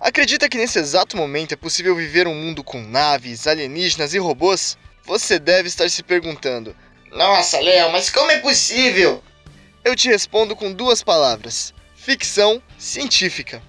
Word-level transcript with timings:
Acredita 0.00 0.48
que 0.48 0.56
nesse 0.56 0.78
exato 0.78 1.14
momento 1.14 1.52
é 1.52 1.56
possível 1.56 1.94
viver 1.94 2.26
um 2.26 2.34
mundo 2.34 2.64
com 2.64 2.80
naves, 2.80 3.46
alienígenas 3.46 4.14
e 4.14 4.18
robôs? 4.18 4.78
Você 5.04 5.38
deve 5.38 5.68
estar 5.68 5.90
se 5.90 6.02
perguntando: 6.02 6.74
Nossa, 7.12 7.60
Léo, 7.60 7.92
mas 7.92 8.08
como 8.08 8.30
é 8.30 8.38
possível? 8.38 9.22
Eu 9.84 9.94
te 9.94 10.08
respondo 10.08 10.56
com 10.56 10.72
duas 10.72 11.02
palavras: 11.02 11.74
ficção 11.94 12.62
científica. 12.78 13.62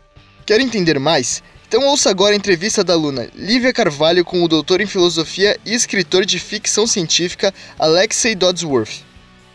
Quer 0.45 0.61
entender 0.61 0.97
mais? 0.99 1.43
Então 1.67 1.85
ouça 1.87 2.09
agora 2.09 2.33
a 2.33 2.37
entrevista 2.37 2.81
da 2.81 2.93
aluna 2.93 3.29
Lívia 3.35 3.73
Carvalho 3.73 4.23
com 4.23 4.41
o 4.41 4.47
doutor 4.47 4.79
em 4.79 4.85
filosofia 4.85 5.59
e 5.65 5.73
escritor 5.73 6.25
de 6.25 6.39
ficção 6.39 6.87
científica 6.87 7.53
Alexei 7.77 8.35
Dodsworth. 8.35 9.03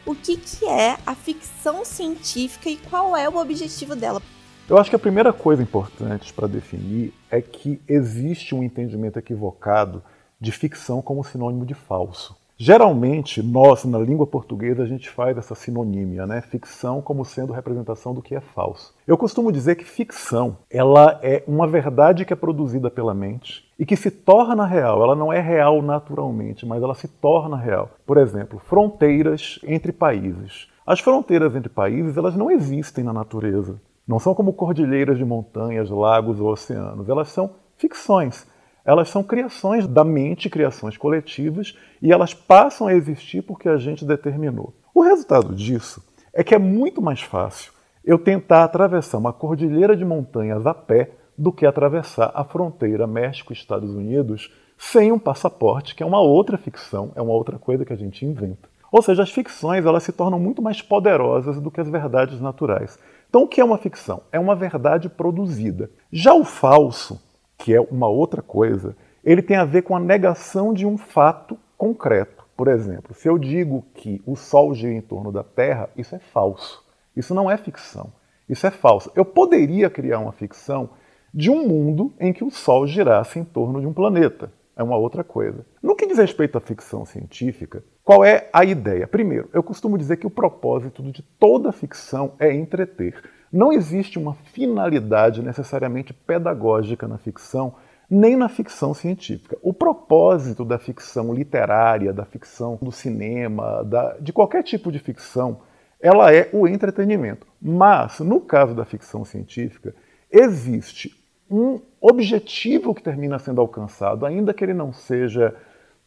O 0.05 0.15
que, 0.15 0.37
que 0.37 0.67
é 0.67 0.99
a 1.07 1.15
ficção 1.15 1.87
científica 1.87 2.69
e 2.69 2.77
qual 2.77 3.17
é 3.17 3.27
o 3.29 3.37
objetivo 3.37 3.97
dela? 3.97 4.23
Eu 4.69 4.77
acho 4.79 4.91
que 4.91 4.97
a 4.97 4.99
primeira 4.99 5.33
coisa 5.33 5.63
importante 5.63 6.33
para 6.33 6.49
definir 6.49 7.15
é 7.31 7.41
que 7.41 7.81
existe 7.87 8.53
um 8.53 8.65
entendimento 8.65 9.17
equivocado 9.17 10.03
de 10.41 10.51
ficção 10.51 11.01
como 11.01 11.23
sinônimo 11.23 11.65
de 11.65 11.73
falso. 11.73 12.37
Geralmente, 12.59 13.41
nós, 13.43 13.85
na 13.85 13.99
língua 13.99 14.27
portuguesa, 14.27 14.83
a 14.83 14.87
gente 14.87 15.09
faz 15.09 15.39
essa 15.39 15.55
sinonímia, 15.55 16.27
né? 16.27 16.41
Ficção 16.41 17.01
como 17.01 17.25
sendo 17.25 17.53
representação 17.53 18.13
do 18.13 18.21
que 18.23 18.35
é 18.35 18.41
falso. 18.41 18.93
Eu 19.07 19.17
costumo 19.17 19.53
dizer 19.53 19.77
que 19.77 19.85
ficção, 19.85 20.57
ela 20.69 21.21
é 21.23 21.45
uma 21.47 21.69
verdade 21.69 22.25
que 22.25 22.33
é 22.33 22.37
produzida 22.37 22.91
pela 22.91 23.15
mente 23.15 23.71
e 23.79 23.87
que 23.87 23.95
se 23.95 24.11
torna 24.11 24.67
real. 24.67 25.01
Ela 25.01 25.15
não 25.15 25.33
é 25.33 25.41
real 25.41 25.81
naturalmente, 25.81 26.67
mas 26.67 26.83
ela 26.83 26.95
se 26.95 27.07
torna 27.07 27.57
real. 27.57 27.91
Por 28.05 28.17
exemplo, 28.17 28.59
fronteiras 28.59 29.61
entre 29.63 29.93
países. 29.93 30.67
As 30.85 30.99
fronteiras 30.99 31.55
entre 31.55 31.69
países, 31.69 32.17
elas 32.17 32.35
não 32.35 32.51
existem 32.51 33.05
na 33.05 33.13
natureza. 33.13 33.81
Não 34.07 34.19
são 34.19 34.35
como 34.35 34.53
cordilheiras 34.53 35.19
de 35.19 35.25
montanhas, 35.25 35.91
lagos 35.91 36.41
ou 36.41 36.53
oceanos. 36.53 37.09
Elas 37.09 37.29
são 37.29 37.51
ficções. 37.77 38.47
Elas 38.85 39.09
são 39.09 39.23
criações 39.23 39.87
da 39.87 40.05
mente, 40.05 40.49
criações 40.49 40.97
coletivas, 40.97 41.77
e 42.01 42.13
elas 42.13 42.33
passam 42.33 42.87
a 42.87 42.95
existir 42.95 43.43
porque 43.43 43.69
a 43.69 43.77
gente 43.77 44.05
determinou. 44.05 44.73
O 44.95 45.03
resultado 45.03 45.55
disso 45.55 46.05
é 46.33 46.45
que 46.45 46.55
é 46.55 46.59
muito 46.59 47.03
mais 47.03 47.21
fácil 47.21 47.73
eu 48.05 48.17
tentar 48.17 48.63
atravessar 48.63 49.19
uma 49.19 49.33
cordilheira 49.33 49.97
de 49.97 50.05
montanhas 50.05 50.65
a 50.67 50.73
pé 50.73 51.11
do 51.37 51.51
que 51.51 51.67
atravessar 51.67 52.31
a 52.33 52.45
fronteira 52.45 53.07
México-Estados 53.07 53.93
Unidos 53.93 54.53
sem 54.79 55.11
um 55.11 55.19
passaporte, 55.19 55.95
que 55.95 56.03
é 56.03 56.07
uma 56.07 56.21
outra 56.21 56.57
ficção, 56.57 57.11
é 57.17 57.21
uma 57.21 57.33
outra 57.33 57.59
coisa 57.59 57.85
que 57.85 57.93
a 57.93 57.97
gente 57.97 58.25
inventa. 58.25 58.69
Ou 58.93 59.03
seja, 59.03 59.25
as 59.25 59.31
ficções 59.31 59.85
elas 59.85 60.05
se 60.05 60.13
tornam 60.13 60.39
muito 60.39 60.63
mais 60.63 60.81
poderosas 60.81 61.61
do 61.61 61.71
que 61.71 61.81
as 61.81 61.89
verdades 61.89 62.41
naturais. 62.41 62.99
Então, 63.29 63.43
o 63.43 63.49
que 63.49 63.61
é 63.61 63.65
uma 63.65 63.79
ficção? 63.79 64.23
É 64.33 64.39
uma 64.39 64.55
verdade 64.55 65.09
produzida. 65.09 65.91
Já 66.11 66.35
o 66.35 66.45
falso, 66.45 67.21
que 67.59 67.75
é 67.75 67.81
uma 67.81 68.09
outra 68.09 68.41
coisa, 68.41 68.97
ele 69.25 69.43
tem 69.43 69.57
a 69.57 69.65
ver 69.65 69.83
com 69.83 69.97
a 69.97 70.01
negação 70.01 70.73
de 70.73 70.87
um 70.87 70.97
fato 70.97 71.59
concreto. 71.77 72.45
Por 72.57 72.69
exemplo, 72.69 73.15
se 73.15 73.29
eu 73.29 73.37
digo 73.37 73.85
que 73.95 74.23
o 74.25 74.35
Sol 74.35 74.75
gira 74.75 74.95
em 74.95 75.01
torno 75.01 75.31
da 75.31 75.43
Terra, 75.43 75.91
isso 75.97 76.15
é 76.15 76.19
falso. 76.19 76.83
Isso 77.15 77.35
não 77.35 77.51
é 77.51 77.57
ficção. 77.57 78.13
Isso 78.49 78.67
é 78.67 78.71
falso. 78.71 79.11
Eu 79.15 79.25
poderia 79.25 79.91
criar 79.91 80.21
uma 80.21 80.33
ficção 80.33 80.91
de 81.35 81.51
um 81.51 81.67
mundo 81.67 82.15
em 82.19 82.33
que 82.33 82.45
o 82.45 82.51
Sol 82.51 82.87
girasse 82.87 83.39
em 83.39 83.45
torno 83.45 83.81
de 83.81 83.87
um 83.87 83.93
planeta. 83.93 84.51
É 84.77 84.83
uma 84.83 84.97
outra 84.97 85.25
coisa. 85.25 85.65
No 85.83 85.97
que 85.97 86.07
diz 86.07 86.19
respeito 86.19 86.59
à 86.59 86.61
ficção 86.61 87.07
científica, 87.07 87.83
qual 88.05 88.23
é 88.23 88.51
a 88.53 88.63
ideia? 88.63 89.07
Primeiro, 89.07 89.49
eu 89.55 89.63
costumo 89.63 89.97
dizer 89.97 90.19
que 90.19 90.27
o 90.27 90.31
propósito 90.31 91.03
de 91.03 91.23
toda 91.23 91.73
ficção 91.73 92.35
é 92.39 92.53
entreter. 92.53 93.23
Não 93.51 93.73
existe 93.73 94.19
uma 94.19 94.35
finalidade 94.35 95.43
necessariamente 95.43 96.13
pedagógica 96.13 97.09
na 97.09 97.17
ficção, 97.17 97.75
nem 98.09 98.37
na 98.37 98.51
ficção 98.51 98.93
científica. 98.93 99.57
O 99.63 99.73
propósito 99.73 100.63
da 100.63 100.79
ficção 100.79 101.33
literária, 101.33 102.13
da 102.13 102.27
ficção 102.27 102.79
do 102.83 102.93
cinema, 102.93 103.83
da, 103.83 104.19
de 104.19 104.31
qualquer 104.31 104.63
tipo 104.63 104.93
de 104.93 104.99
ficção, 104.99 105.63
ela 105.99 106.35
é 106.35 106.51
o 106.53 106.69
entretenimento. 106.69 107.47
Mas, 107.63 108.21
no 108.21 108.43
caso 108.43 108.75
da 108.75 108.85
ficção 108.85 109.25
científica, 109.25 109.95
existe 110.31 111.16
um 111.51 111.81
objetivo 112.01 112.95
que 112.95 113.03
termina 113.03 113.39
sendo 113.39 113.61
alcançado, 113.61 114.27
ainda 114.27 114.53
que 114.53 114.65
ele 114.65 114.75
não 114.75 114.93
seja 114.93 115.55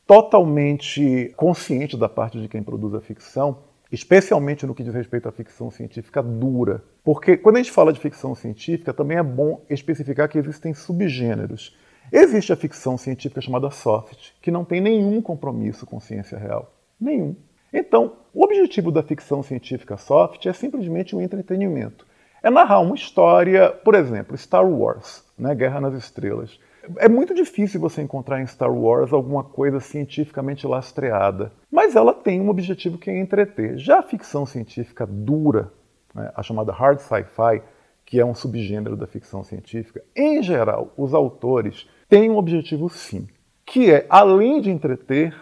totalmente 0.05 1.33
consciente 1.37 1.95
da 1.95 2.09
parte 2.09 2.41
de 2.41 2.47
quem 2.47 2.63
produz 2.63 2.95
a 2.95 3.01
ficção, 3.01 3.59
especialmente 3.91 4.65
no 4.65 4.73
que 4.73 4.83
diz 4.83 4.93
respeito 4.93 5.29
à 5.29 5.31
ficção 5.31 5.69
científica 5.69 6.21
dura. 6.21 6.83
Porque 7.03 7.37
quando 7.37 7.57
a 7.57 7.59
gente 7.59 7.71
fala 7.71 7.93
de 7.93 7.99
ficção 7.99 8.33
científica, 8.35 8.93
também 8.93 9.17
é 9.17 9.23
bom 9.23 9.61
especificar 9.69 10.27
que 10.27 10.37
existem 10.37 10.73
subgêneros. 10.73 11.77
Existe 12.11 12.51
a 12.51 12.55
ficção 12.55 12.97
científica 12.97 13.39
chamada 13.39 13.69
soft, 13.69 14.31
que 14.41 14.49
não 14.49 14.65
tem 14.65 14.81
nenhum 14.81 15.21
compromisso 15.21 15.85
com 15.85 15.99
ciência 15.99 16.37
real. 16.37 16.73
Nenhum. 16.99 17.35
Então, 17.71 18.13
o 18.33 18.43
objetivo 18.43 18.91
da 18.91 19.03
ficção 19.03 19.43
científica 19.43 19.95
soft 19.95 20.43
é 20.47 20.53
simplesmente 20.53 21.15
um 21.15 21.21
entretenimento. 21.21 22.05
É 22.41 22.49
narrar 22.49 22.79
uma 22.79 22.95
história, 22.95 23.69
por 23.69 23.93
exemplo, 23.93 24.35
Star 24.37 24.67
Wars, 24.67 25.23
né, 25.39 25.55
Guerra 25.55 25.81
nas 25.81 25.93
Estrelas. 25.93 26.59
É 26.97 27.07
muito 27.07 27.33
difícil 27.33 27.79
você 27.79 28.01
encontrar 28.01 28.41
em 28.41 28.47
Star 28.47 28.71
Wars 28.71 29.13
alguma 29.13 29.43
coisa 29.43 29.79
cientificamente 29.79 30.67
lastreada, 30.67 31.51
mas 31.71 31.95
ela 31.95 32.13
tem 32.13 32.41
um 32.41 32.49
objetivo 32.49 32.97
que 32.97 33.09
é 33.09 33.19
entreter. 33.19 33.77
Já 33.77 33.99
a 33.99 34.03
ficção 34.03 34.45
científica 34.45 35.05
dura, 35.07 35.71
né, 36.13 36.31
a 36.35 36.43
chamada 36.43 36.71
hard 36.71 36.99
sci-fi, 36.99 37.61
que 38.05 38.19
é 38.19 38.25
um 38.25 38.33
subgênero 38.33 38.97
da 38.97 39.05
ficção 39.05 39.43
científica, 39.43 40.03
em 40.15 40.41
geral, 40.41 40.91
os 40.97 41.13
autores 41.13 41.87
têm 42.07 42.29
um 42.29 42.37
objetivo 42.37 42.89
sim, 42.89 43.27
que 43.65 43.91
é, 43.91 44.05
além 44.09 44.59
de 44.59 44.71
entreter, 44.71 45.35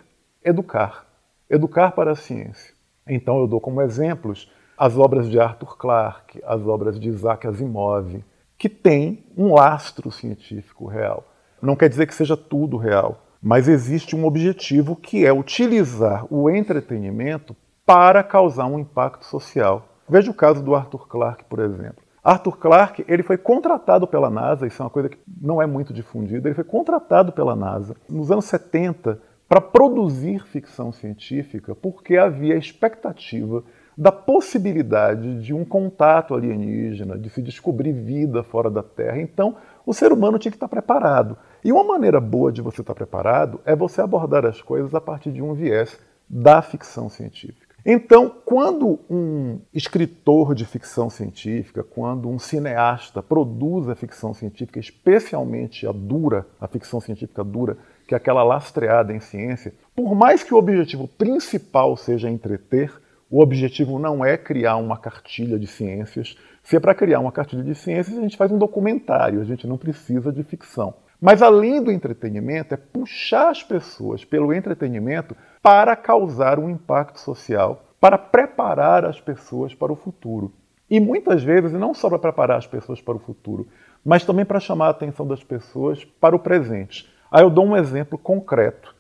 educar. 0.44 1.06
Educar 1.50 1.92
para 1.92 2.12
a 2.12 2.16
ciência. 2.16 2.76
Então 3.08 3.40
eu 3.40 3.48
dou 3.48 3.62
como 3.62 3.82
exemplos 3.82 4.52
as 4.78 4.98
obras 4.98 5.30
de 5.30 5.40
Arthur 5.40 5.78
Clarke, 5.78 6.42
as 6.46 6.62
obras 6.68 7.00
de 7.00 7.08
Isaac 7.08 7.48
Asimov, 7.48 8.22
que 8.58 8.68
têm 8.68 9.24
um 9.38 9.54
lastro 9.54 10.12
científico 10.12 10.88
real. 10.88 11.24
Não 11.62 11.76
quer 11.76 11.90
dizer 11.90 12.08
que 12.08 12.16
seja 12.16 12.36
tudo 12.36 12.78
real, 12.78 13.24
mas 13.42 13.68
existe 13.68 14.16
um 14.16 14.26
objetivo 14.26 14.96
que 14.96 15.26
é 15.26 15.32
utilizar 15.32 16.26
o 16.30 16.50
entretenimento 16.50 17.56
para 17.86 18.24
causar 18.24 18.66
um 18.66 18.80
impacto 18.80 19.26
social. 19.26 19.88
Veja 20.10 20.32
o 20.32 20.34
caso 20.34 20.64
do 20.64 20.76
Arthur 20.76 21.08
Clarke, 21.08 21.46
por 21.46 21.60
exemplo. 21.60 22.04
Arthur 22.24 22.58
Clarke 22.58 23.06
ele 23.08 23.24
foi 23.24 23.38
contratado 23.38 24.06
pela 24.06 24.30
NASA, 24.30 24.68
isso 24.68 24.82
é 24.82 24.86
uma 24.86 24.92
coisa 24.92 25.08
que 25.08 25.18
não 25.42 25.62
é 25.62 25.66
muito 25.66 25.94
difundida, 25.94 26.48
ele 26.48 26.56
foi 26.56 26.64
contratado 26.64 27.32
pela 27.32 27.56
NASA 27.56 27.96
nos 28.10 28.30
anos 28.32 28.46
70 28.46 29.22
para 29.48 29.62
produzir 29.62 30.46
ficção 30.46 30.92
científica 30.92 31.74
porque 31.74 32.18
havia 32.18 32.58
expectativa 32.58 33.64
da 33.98 34.12
possibilidade 34.12 35.42
de 35.42 35.54
um 35.54 35.66
contato 35.66 36.36
alienígena, 36.36 37.18
de 37.18 37.30
se 37.32 37.42
descobrir 37.42 37.92
vida 37.92 38.44
fora 38.44 38.70
da 38.70 38.84
Terra. 38.84 39.20
Então, 39.20 39.56
o 39.86 39.94
ser 39.94 40.12
humano 40.12 40.38
tinha 40.38 40.52
que 40.52 40.58
estar 40.58 40.68
preparado. 40.68 41.36
E 41.64 41.72
uma 41.72 41.84
maneira 41.84 42.22
boa 42.22 42.52
de 42.52 42.62
você 42.62 42.82
estar 42.82 42.94
preparado 42.94 43.60
é 43.66 43.76
você 43.76 44.00
abordar 44.00 44.46
as 44.46 44.62
coisas 44.62 44.94
a 44.94 45.02
partir 45.02 45.32
de 45.32 45.42
um 45.42 45.54
viés 45.54 45.98
da 46.30 46.62
ficção 46.62 47.10
científica. 47.10 47.66
Então, 47.90 48.30
quando 48.44 49.00
um 49.10 49.60
escritor 49.74 50.54
de 50.54 50.66
ficção 50.66 51.10
científica, 51.10 51.84
quando 51.84 52.30
um 52.30 52.38
cineasta 52.38 53.24
produz 53.24 53.88
a 53.88 53.96
ficção 53.96 54.34
científica, 54.34 54.78
especialmente 54.78 55.88
a 55.88 55.92
dura, 55.92 56.46
a 56.60 56.68
ficção 56.68 57.00
científica 57.00 57.44
dura, 57.46 57.78
que 58.06 58.14
é 58.14 58.18
aquela 58.18 58.44
lastreada 58.44 59.14
em 59.14 59.22
ciência, 59.22 59.74
por 59.96 60.14
mais 60.14 60.44
que 60.44 60.54
o 60.54 60.58
objetivo 60.58 61.08
principal 61.08 61.96
seja 61.96 62.30
entreter, 62.30 62.92
o 63.30 63.42
objetivo 63.42 64.00
não 64.00 64.24
é 64.24 64.38
criar 64.38 64.78
uma 64.78 64.98
cartilha 64.98 65.60
de 65.60 65.68
ciências. 65.68 66.38
Se 66.64 66.78
é 66.78 66.80
para 66.80 66.96
criar 66.96 67.20
uma 67.20 67.32
cartilha 67.32 67.64
de 67.64 67.76
ciências, 67.76 68.18
a 68.18 68.22
gente 68.22 68.38
faz 68.38 68.52
um 68.52 68.58
documentário, 68.58 69.42
a 69.42 69.44
gente 69.44 69.68
não 69.68 69.78
precisa 69.78 70.32
de 70.32 70.44
ficção. 70.44 70.94
Mas 71.20 71.42
além 71.42 71.84
do 71.84 71.92
entretenimento, 71.92 72.74
é 72.74 72.78
puxar 72.78 73.50
as 73.50 73.64
pessoas 73.64 74.24
pelo 74.24 74.54
entretenimento 74.54 75.36
para 75.62 75.96
causar 75.96 76.60
um 76.60 76.70
impacto 76.70 77.20
social, 77.20 77.84
para 78.00 78.18
preparar 78.18 79.04
as 79.04 79.20
pessoas 79.20 79.74
para 79.74 79.92
o 79.92 79.96
futuro. 79.96 80.54
E 80.90 81.00
muitas 81.00 81.44
vezes, 81.44 81.74
não 81.74 81.94
só 81.94 82.08
para 82.08 82.20
preparar 82.20 82.58
as 82.58 82.68
pessoas 82.68 83.02
para 83.02 83.18
o 83.18 83.20
futuro, 83.20 83.68
mas 84.06 84.24
também 84.24 84.46
para 84.46 84.60
chamar 84.60 84.88
a 84.88 84.92
atenção 84.92 85.28
das 85.28 85.44
pessoas 85.44 86.06
para 86.06 86.36
o 86.36 86.40
presente. 86.40 87.12
Aí 87.30 87.44
eu 87.44 87.50
dou 87.50 87.66
um 87.66 87.76
exemplo 87.76 88.18
concreto 88.18 88.96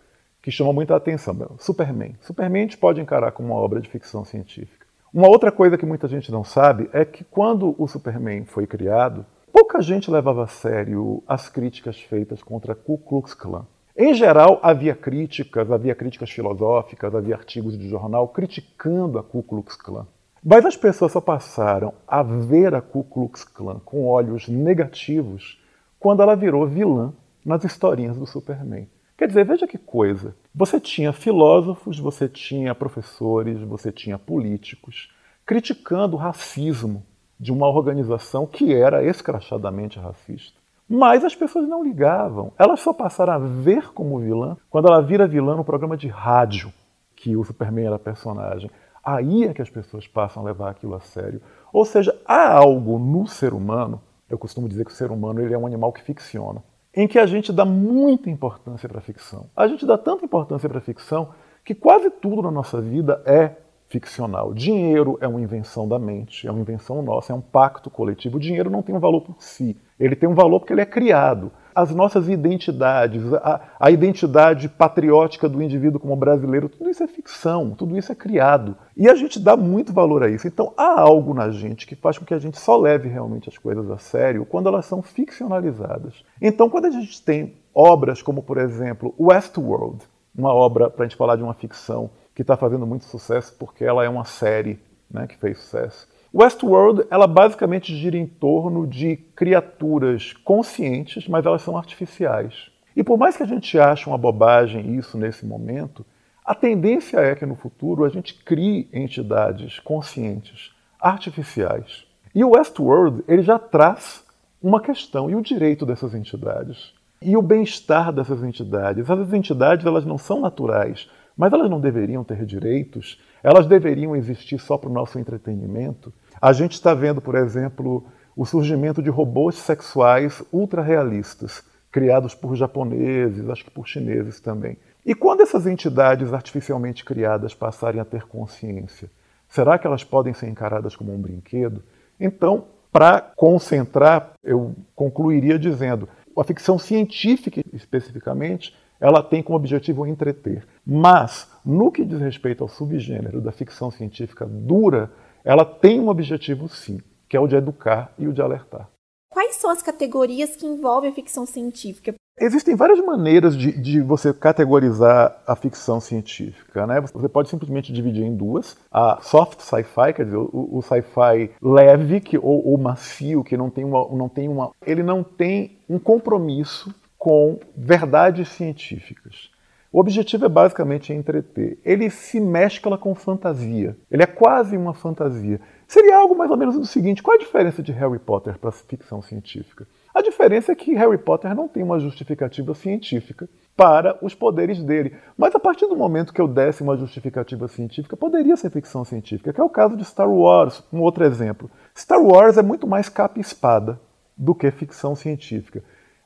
que 0.47 0.51
chama 0.51 0.71
muita 0.71 0.95
atenção. 0.95 1.35
Superman. 1.59 2.15
Superman 2.21 2.61
a 2.61 2.63
gente 2.63 2.77
pode 2.77 3.01
encarar 3.01 3.33
como 3.33 3.49
uma 3.49 3.59
obra 3.59 3.81
de 3.81 3.89
ficção 3.89 4.23
científica. 4.23 4.87
Uma 5.13 5.27
outra 5.27 5.51
coisa 5.51 5.77
que 5.77 5.85
muita 5.85 6.07
gente 6.07 6.31
não 6.31 6.45
sabe 6.45 6.89
é 6.93 7.03
que 7.03 7.25
quando 7.25 7.75
o 7.77 7.85
Superman 7.85 8.45
foi 8.45 8.65
criado, 8.65 9.25
pouca 9.51 9.81
gente 9.81 10.09
levava 10.09 10.45
a 10.45 10.47
sério 10.47 11.21
as 11.27 11.49
críticas 11.49 11.99
feitas 11.99 12.41
contra 12.41 12.73
Ku 12.73 12.97
Klux 12.97 13.33
Klan. 13.33 13.65
Em 13.93 14.13
geral, 14.13 14.57
havia 14.63 14.95
críticas, 14.95 15.69
havia 15.69 15.93
críticas 15.93 16.31
filosóficas, 16.31 17.13
havia 17.13 17.35
artigos 17.35 17.77
de 17.77 17.89
jornal 17.89 18.29
criticando 18.29 19.19
a 19.19 19.23
Ku 19.23 19.43
Klux 19.43 19.75
Klan. 19.75 20.07
Mas 20.41 20.65
as 20.65 20.77
pessoas 20.77 21.11
só 21.11 21.19
passaram 21.19 21.93
a 22.07 22.23
ver 22.23 22.73
a 22.73 22.79
Ku 22.79 23.03
Klux 23.03 23.43
Klan 23.43 23.81
com 23.83 24.05
olhos 24.05 24.47
negativos 24.47 25.61
quando 25.99 26.23
ela 26.23 26.37
virou 26.37 26.65
vilã 26.65 27.11
nas 27.43 27.65
historinhas 27.65 28.15
do 28.15 28.25
Superman. 28.25 28.87
Quer 29.17 29.27
dizer, 29.27 29.45
veja 29.45 29.65
que 29.65 29.79
coisa. 29.79 30.35
Você 30.53 30.79
tinha 30.79 31.11
filósofos, 31.11 31.97
você 31.97 32.29
tinha 32.29 32.75
professores, 32.75 33.59
você 33.61 33.91
tinha 33.91 34.19
políticos 34.19 35.11
criticando 35.43 36.15
o 36.15 36.19
racismo 36.19 37.03
de 37.39 37.51
uma 37.51 37.67
organização 37.67 38.45
que 38.45 38.71
era 38.71 39.03
escrachadamente 39.03 39.97
racista. 39.97 40.59
Mas 40.87 41.25
as 41.25 41.33
pessoas 41.33 41.67
não 41.67 41.83
ligavam. 41.83 42.51
Elas 42.59 42.79
só 42.79 42.93
passaram 42.93 43.33
a 43.33 43.39
ver 43.39 43.91
como 43.91 44.19
vilã 44.19 44.55
quando 44.69 44.87
ela 44.87 45.01
vira 45.01 45.27
vilã 45.27 45.55
no 45.55 45.65
programa 45.65 45.97
de 45.97 46.07
rádio 46.07 46.71
que 47.15 47.35
o 47.35 47.43
Superman 47.43 47.87
era 47.87 47.97
personagem. 47.97 48.69
Aí 49.03 49.45
é 49.45 49.53
que 49.53 49.63
as 49.63 49.69
pessoas 49.69 50.07
passam 50.07 50.43
a 50.43 50.45
levar 50.45 50.69
aquilo 50.69 50.93
a 50.93 50.99
sério. 50.99 51.41
Ou 51.73 51.85
seja, 51.85 52.15
há 52.23 52.53
algo 52.53 52.99
no 52.99 53.25
ser 53.25 53.53
humano, 53.53 53.99
eu 54.29 54.37
costumo 54.37 54.69
dizer 54.69 54.85
que 54.85 54.91
o 54.91 54.95
ser 54.95 55.11
humano 55.11 55.41
ele 55.41 55.55
é 55.55 55.57
um 55.57 55.65
animal 55.65 55.91
que 55.91 56.03
ficciona 56.03 56.61
em 56.97 57.07
que 57.07 57.19
a 57.19 57.27
gente 57.27 57.53
dá 57.53 57.63
muita 57.63 58.27
importância 58.27 58.89
para 58.89 58.97
a 58.97 59.01
ficção. 59.01 59.45
A 59.55 59.67
gente 59.67 59.85
dá 59.85 59.99
tanta 59.99 60.25
importância 60.25 60.67
para 60.67 60.79
a 60.79 60.81
ficção 60.81 61.29
que 61.63 61.75
quase 61.75 62.09
tudo 62.09 62.41
na 62.41 62.49
nossa 62.49 62.81
vida 62.81 63.21
é 63.23 63.51
ficcional. 63.87 64.51
Dinheiro 64.51 65.15
é 65.21 65.27
uma 65.27 65.39
invenção 65.39 65.87
da 65.87 65.99
mente, 65.99 66.47
é 66.47 66.51
uma 66.51 66.59
invenção 66.59 67.03
nossa, 67.03 67.31
é 67.31 67.35
um 67.35 67.39
pacto 67.39 67.91
coletivo. 67.91 68.37
O 68.37 68.39
dinheiro 68.39 68.71
não 68.71 68.81
tem 68.81 68.95
um 68.95 68.99
valor 68.99 69.21
por 69.21 69.35
si, 69.37 69.77
ele 69.99 70.15
tem 70.15 70.27
um 70.27 70.33
valor 70.33 70.59
porque 70.59 70.73
ele 70.73 70.81
é 70.81 70.87
criado 70.87 71.51
as 71.77 71.93
nossas 71.93 72.27
identidades, 72.27 73.21
a, 73.35 73.61
a, 73.79 73.91
identidade 73.91 74.67
patriótica 74.67 75.47
do 75.47 75.61
indivíduo 75.61 75.99
como 75.99 76.15
brasileiro, 76.15 76.67
tudo 76.67 76.89
isso 76.89 77.03
é 77.03 77.07
ficção, 77.07 77.69
tudo 77.69 77.95
isso 77.95 78.11
é 78.11 78.15
criado. 78.15 78.75
E 78.97 79.07
a 79.07 79.13
gente 79.13 79.39
dá 79.39 79.55
muito 79.55 79.93
valor 79.93 80.23
a 80.23 80.27
isso. 80.27 80.47
Então 80.47 80.73
há 80.75 80.99
algo 80.99 81.35
na 81.35 81.51
gente 81.51 81.85
que 81.85 81.95
faz 81.95 82.17
com 82.17 82.25
que 82.25 82.33
a 82.33 82.39
gente 82.39 82.59
só 82.59 82.75
leve 82.75 83.07
realmente 83.07 83.47
as 83.47 83.59
coisas 83.59 83.91
a 83.91 83.99
sério 83.99 84.43
quando 84.43 84.67
elas 84.67 84.87
são 84.87 85.03
ficcionalizadas. 85.03 86.23
Então, 86.41 86.67
quando 86.67 86.85
a 86.85 86.89
gente 86.91 87.23
tem 87.23 87.53
obras 87.75 88.23
como, 88.23 88.41
por 88.41 88.57
exemplo, 88.57 89.13
Westworld, 89.19 89.99
uma 90.35 90.51
obra, 90.51 90.89
para 90.89 91.05
a 91.05 91.07
gente 91.07 91.15
falar 91.15 91.35
de 91.35 91.43
uma 91.43 91.53
ficção 91.53 92.09
que 92.33 92.41
está 92.41 92.57
fazendo 92.57 92.87
muito 92.87 93.05
sucesso 93.05 93.55
porque 93.59 93.85
ela 93.85 94.03
é 94.03 94.09
uma 94.09 94.25
série 94.25 94.79
né, 95.11 95.27
que 95.27 95.37
fez 95.37 95.59
sucesso. 95.59 96.07
Westworld, 96.39 97.07
ela 97.09 97.25
basicamente 97.25 97.95
gira 97.95 98.15
em 98.15 98.27
torno 98.27 98.85
de 98.85 99.15
criaturas 99.35 100.33
conscientes, 100.33 101.27
mas 101.27 101.47
elas 101.47 101.63
são 101.63 101.75
artificiais. 101.75 102.69
E 102.95 103.03
por 103.03 103.17
mais 103.17 103.35
que 103.35 103.41
a 103.41 103.47
gente 103.47 103.79
ache 103.79 104.07
uma 104.07 104.19
bobagem 104.19 104.95
isso 104.95 105.17
nesse 105.17 105.47
momento, 105.47 106.05
a 106.45 106.53
tendência 106.53 107.17
é 107.17 107.33
que 107.33 107.43
no 107.43 107.55
futuro 107.55 108.05
a 108.05 108.09
gente 108.09 108.35
crie 108.35 108.87
entidades 108.93 109.79
conscientes, 109.79 110.71
artificiais. 110.99 112.05
E 112.35 112.43
o 112.43 112.51
Westworld, 112.51 113.23
ele 113.27 113.41
já 113.41 113.57
traz 113.57 114.23
uma 114.61 114.79
questão, 114.79 115.31
e 115.31 115.35
o 115.35 115.41
direito 115.41 115.87
dessas 115.87 116.13
entidades? 116.13 116.93
E 117.19 117.35
o 117.35 117.41
bem-estar 117.41 118.13
dessas 118.13 118.43
entidades? 118.43 119.09
Essas 119.09 119.33
entidades, 119.33 119.87
elas 119.87 120.05
não 120.05 120.19
são 120.19 120.39
naturais, 120.39 121.09
mas 121.35 121.51
elas 121.51 121.67
não 121.67 121.79
deveriam 121.79 122.23
ter 122.23 122.45
direitos? 122.45 123.19
Elas 123.41 123.65
deveriam 123.65 124.15
existir 124.15 124.59
só 124.59 124.77
para 124.77 124.89
o 124.89 124.93
nosso 124.93 125.17
entretenimento? 125.17 126.13
A 126.41 126.53
gente 126.53 126.73
está 126.73 126.93
vendo, 126.93 127.21
por 127.21 127.35
exemplo, 127.35 128.05
o 128.35 128.45
surgimento 128.45 129.01
de 129.01 129.09
robôs 129.09 129.55
sexuais 129.55 130.43
ultra-realistas, 130.51 131.63
criados 131.91 132.35
por 132.35 132.55
japoneses, 132.55 133.49
acho 133.49 133.65
que 133.65 133.71
por 133.71 133.87
chineses 133.87 134.39
também. 134.39 134.77
E 135.05 135.15
quando 135.15 135.41
essas 135.41 135.65
entidades 135.65 136.33
artificialmente 136.33 137.03
criadas 137.03 137.55
passarem 137.55 137.99
a 137.99 138.05
ter 138.05 138.23
consciência, 138.27 139.09
será 139.47 139.79
que 139.79 139.87
elas 139.87 140.03
podem 140.03 140.33
ser 140.33 140.47
encaradas 140.47 140.95
como 140.95 141.13
um 141.13 141.19
brinquedo? 141.19 141.81
Então, 142.19 142.65
para 142.91 143.21
concentrar, 143.35 144.33
eu 144.43 144.75
concluiria 144.95 145.57
dizendo: 145.57 146.07
a 146.37 146.43
ficção 146.43 146.77
científica, 146.77 147.61
especificamente, 147.73 148.75
ela 148.99 149.23
tem 149.23 149.41
como 149.41 149.57
objetivo 149.57 150.05
entreter. 150.05 150.67
Mas, 150.85 151.49
no 151.65 151.91
que 151.91 152.03
diz 152.03 152.19
respeito 152.19 152.63
ao 152.63 152.69
subgênero 152.69 153.41
da 153.41 153.51
ficção 153.51 153.89
científica 153.89 154.45
dura, 154.45 155.11
ela 155.47 155.63
tem 155.63 155.97
um 155.97 156.09
objetivo 156.09 156.67
sim, 156.67 156.99
que 157.29 157.37
é 157.37 157.39
o 157.39 157.47
de 157.47 157.55
educar 157.55 158.11
e 158.19 158.27
o 158.27 158.33
de 158.33 158.41
alertar. 158.41 158.89
Quais 159.31 159.55
são 159.55 159.69
as 159.69 159.81
categorias 159.81 160.57
que 160.57 160.65
envolvem 160.65 161.09
a 161.09 161.13
ficção 161.13 161.45
científica? 161.45 162.13
Existem 162.37 162.75
várias 162.75 162.99
maneiras 162.99 163.55
de, 163.57 163.71
de, 163.71 164.01
você 164.01 164.33
categorizar 164.33 165.41
a 165.47 165.55
ficção 165.55 166.01
científica. 166.01 166.85
Né? 166.85 166.99
Você 166.99 167.29
pode 167.29 167.49
simplesmente 167.49 167.93
dividir 167.93 168.25
em 168.25 168.35
duas. 168.35 168.75
A 168.91 169.19
soft 169.21 169.61
sci-fi, 169.61 170.13
quer 170.13 170.25
dizer, 170.25 170.37
o, 170.37 170.49
o 170.51 170.81
sci-fi 170.81 171.51
leve 171.61 172.19
que, 172.19 172.37
ou, 172.37 172.67
ou, 172.67 172.77
macio, 172.77 173.43
que 173.43 173.55
não 173.55 173.69
tem, 173.69 173.85
uma, 173.85 174.05
não 174.15 174.27
tem 174.27 174.49
uma. 174.49 174.71
Ele 174.85 175.01
não 175.01 175.23
tem 175.23 175.79
um 175.89 175.97
compromisso 175.97 176.93
com 177.17 177.57
verdades 177.75 178.49
científicas. 178.49 179.49
O 179.91 179.99
objetivo 179.99 180.45
é 180.45 180.49
basicamente 180.49 181.13
entreter. 181.13 181.79
Ele 181.83 182.09
se 182.09 182.39
mescla 182.39 182.97
com 182.97 183.15
fantasia. 183.15 183.97
Ele 184.11 184.23
é 184.23 184.27
quase 184.27 184.75
uma 184.75 184.93
fantasia. 184.93 185.61
Seria 185.87 186.17
algo 186.17 186.35
mais 186.35 186.51
ou 186.51 186.57
menos 186.57 186.75
do 186.75 186.85
seguinte: 186.85 187.23
qual 187.23 187.35
a 187.35 187.39
diferença 187.39 187.81
de 187.81 187.91
Harry 187.93 188.19
Potter 188.19 188.57
para 188.59 188.71
ficção 188.71 189.21
científica? 189.21 189.87
A 190.13 190.21
diferença 190.21 190.71
é 190.71 190.75
que 190.75 190.95
Harry 190.95 191.17
Potter 191.17 191.55
não 191.55 191.67
tem 191.67 191.83
uma 191.83 191.99
justificativa 191.99 192.73
científica 192.73 193.47
para 193.75 194.17
os 194.21 194.33
poderes 194.33 194.83
dele. 194.83 195.15
Mas 195.37 195.53
a 195.53 195.59
partir 195.59 195.85
do 195.85 195.95
momento 195.95 196.33
que 196.33 196.41
eu 196.41 196.47
desse 196.47 196.81
uma 196.81 196.97
justificativa 196.97 197.67
científica, 197.67 198.17
poderia 198.17 198.57
ser 198.57 198.71
ficção 198.71 199.05
científica, 199.05 199.53
que 199.53 199.61
é 199.61 199.63
o 199.63 199.69
caso 199.69 199.95
de 199.95 200.03
Star 200.03 200.29
Wars, 200.29 200.83
um 200.91 201.01
outro 201.01 201.23
exemplo. 201.23 201.69
Star 201.95 202.19
Wars 202.19 202.57
é 202.57 202.63
muito 202.63 202.87
mais 202.87 203.07
capa 203.07 203.37
e 203.37 203.41
espada 203.41 203.99
do 204.35 204.55
que 204.55 204.69
ficção 204.71 205.15
científica. 205.15 205.83